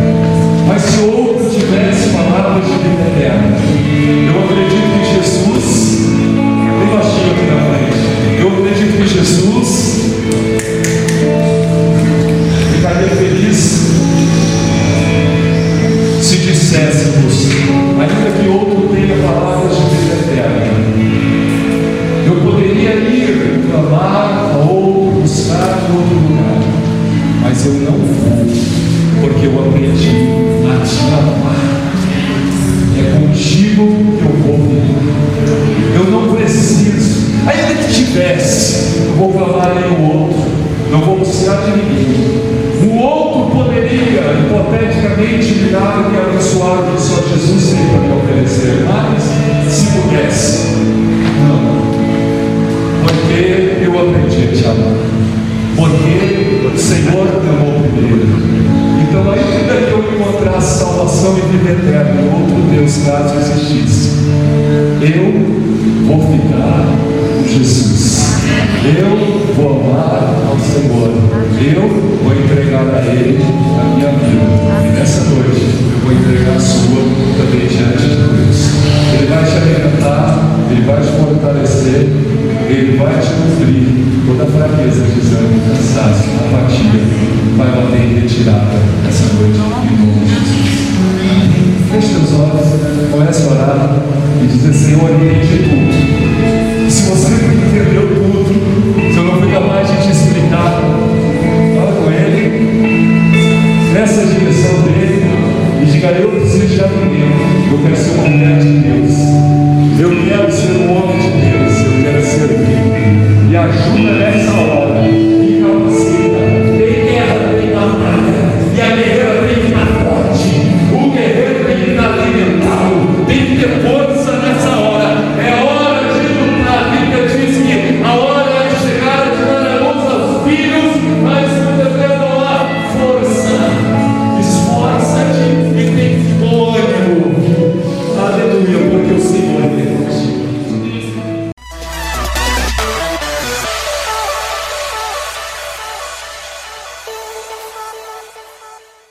[0.67, 3.57] Mas se outro tivesse palavras de vida eterna,
[4.27, 4.68] eu acredito
[38.19, 40.43] tivesse, eu vou clamar em um outro,
[40.91, 42.49] não vou buscar de ninguém.
[42.83, 46.17] O outro poderia, hipoteticamente, me dar o que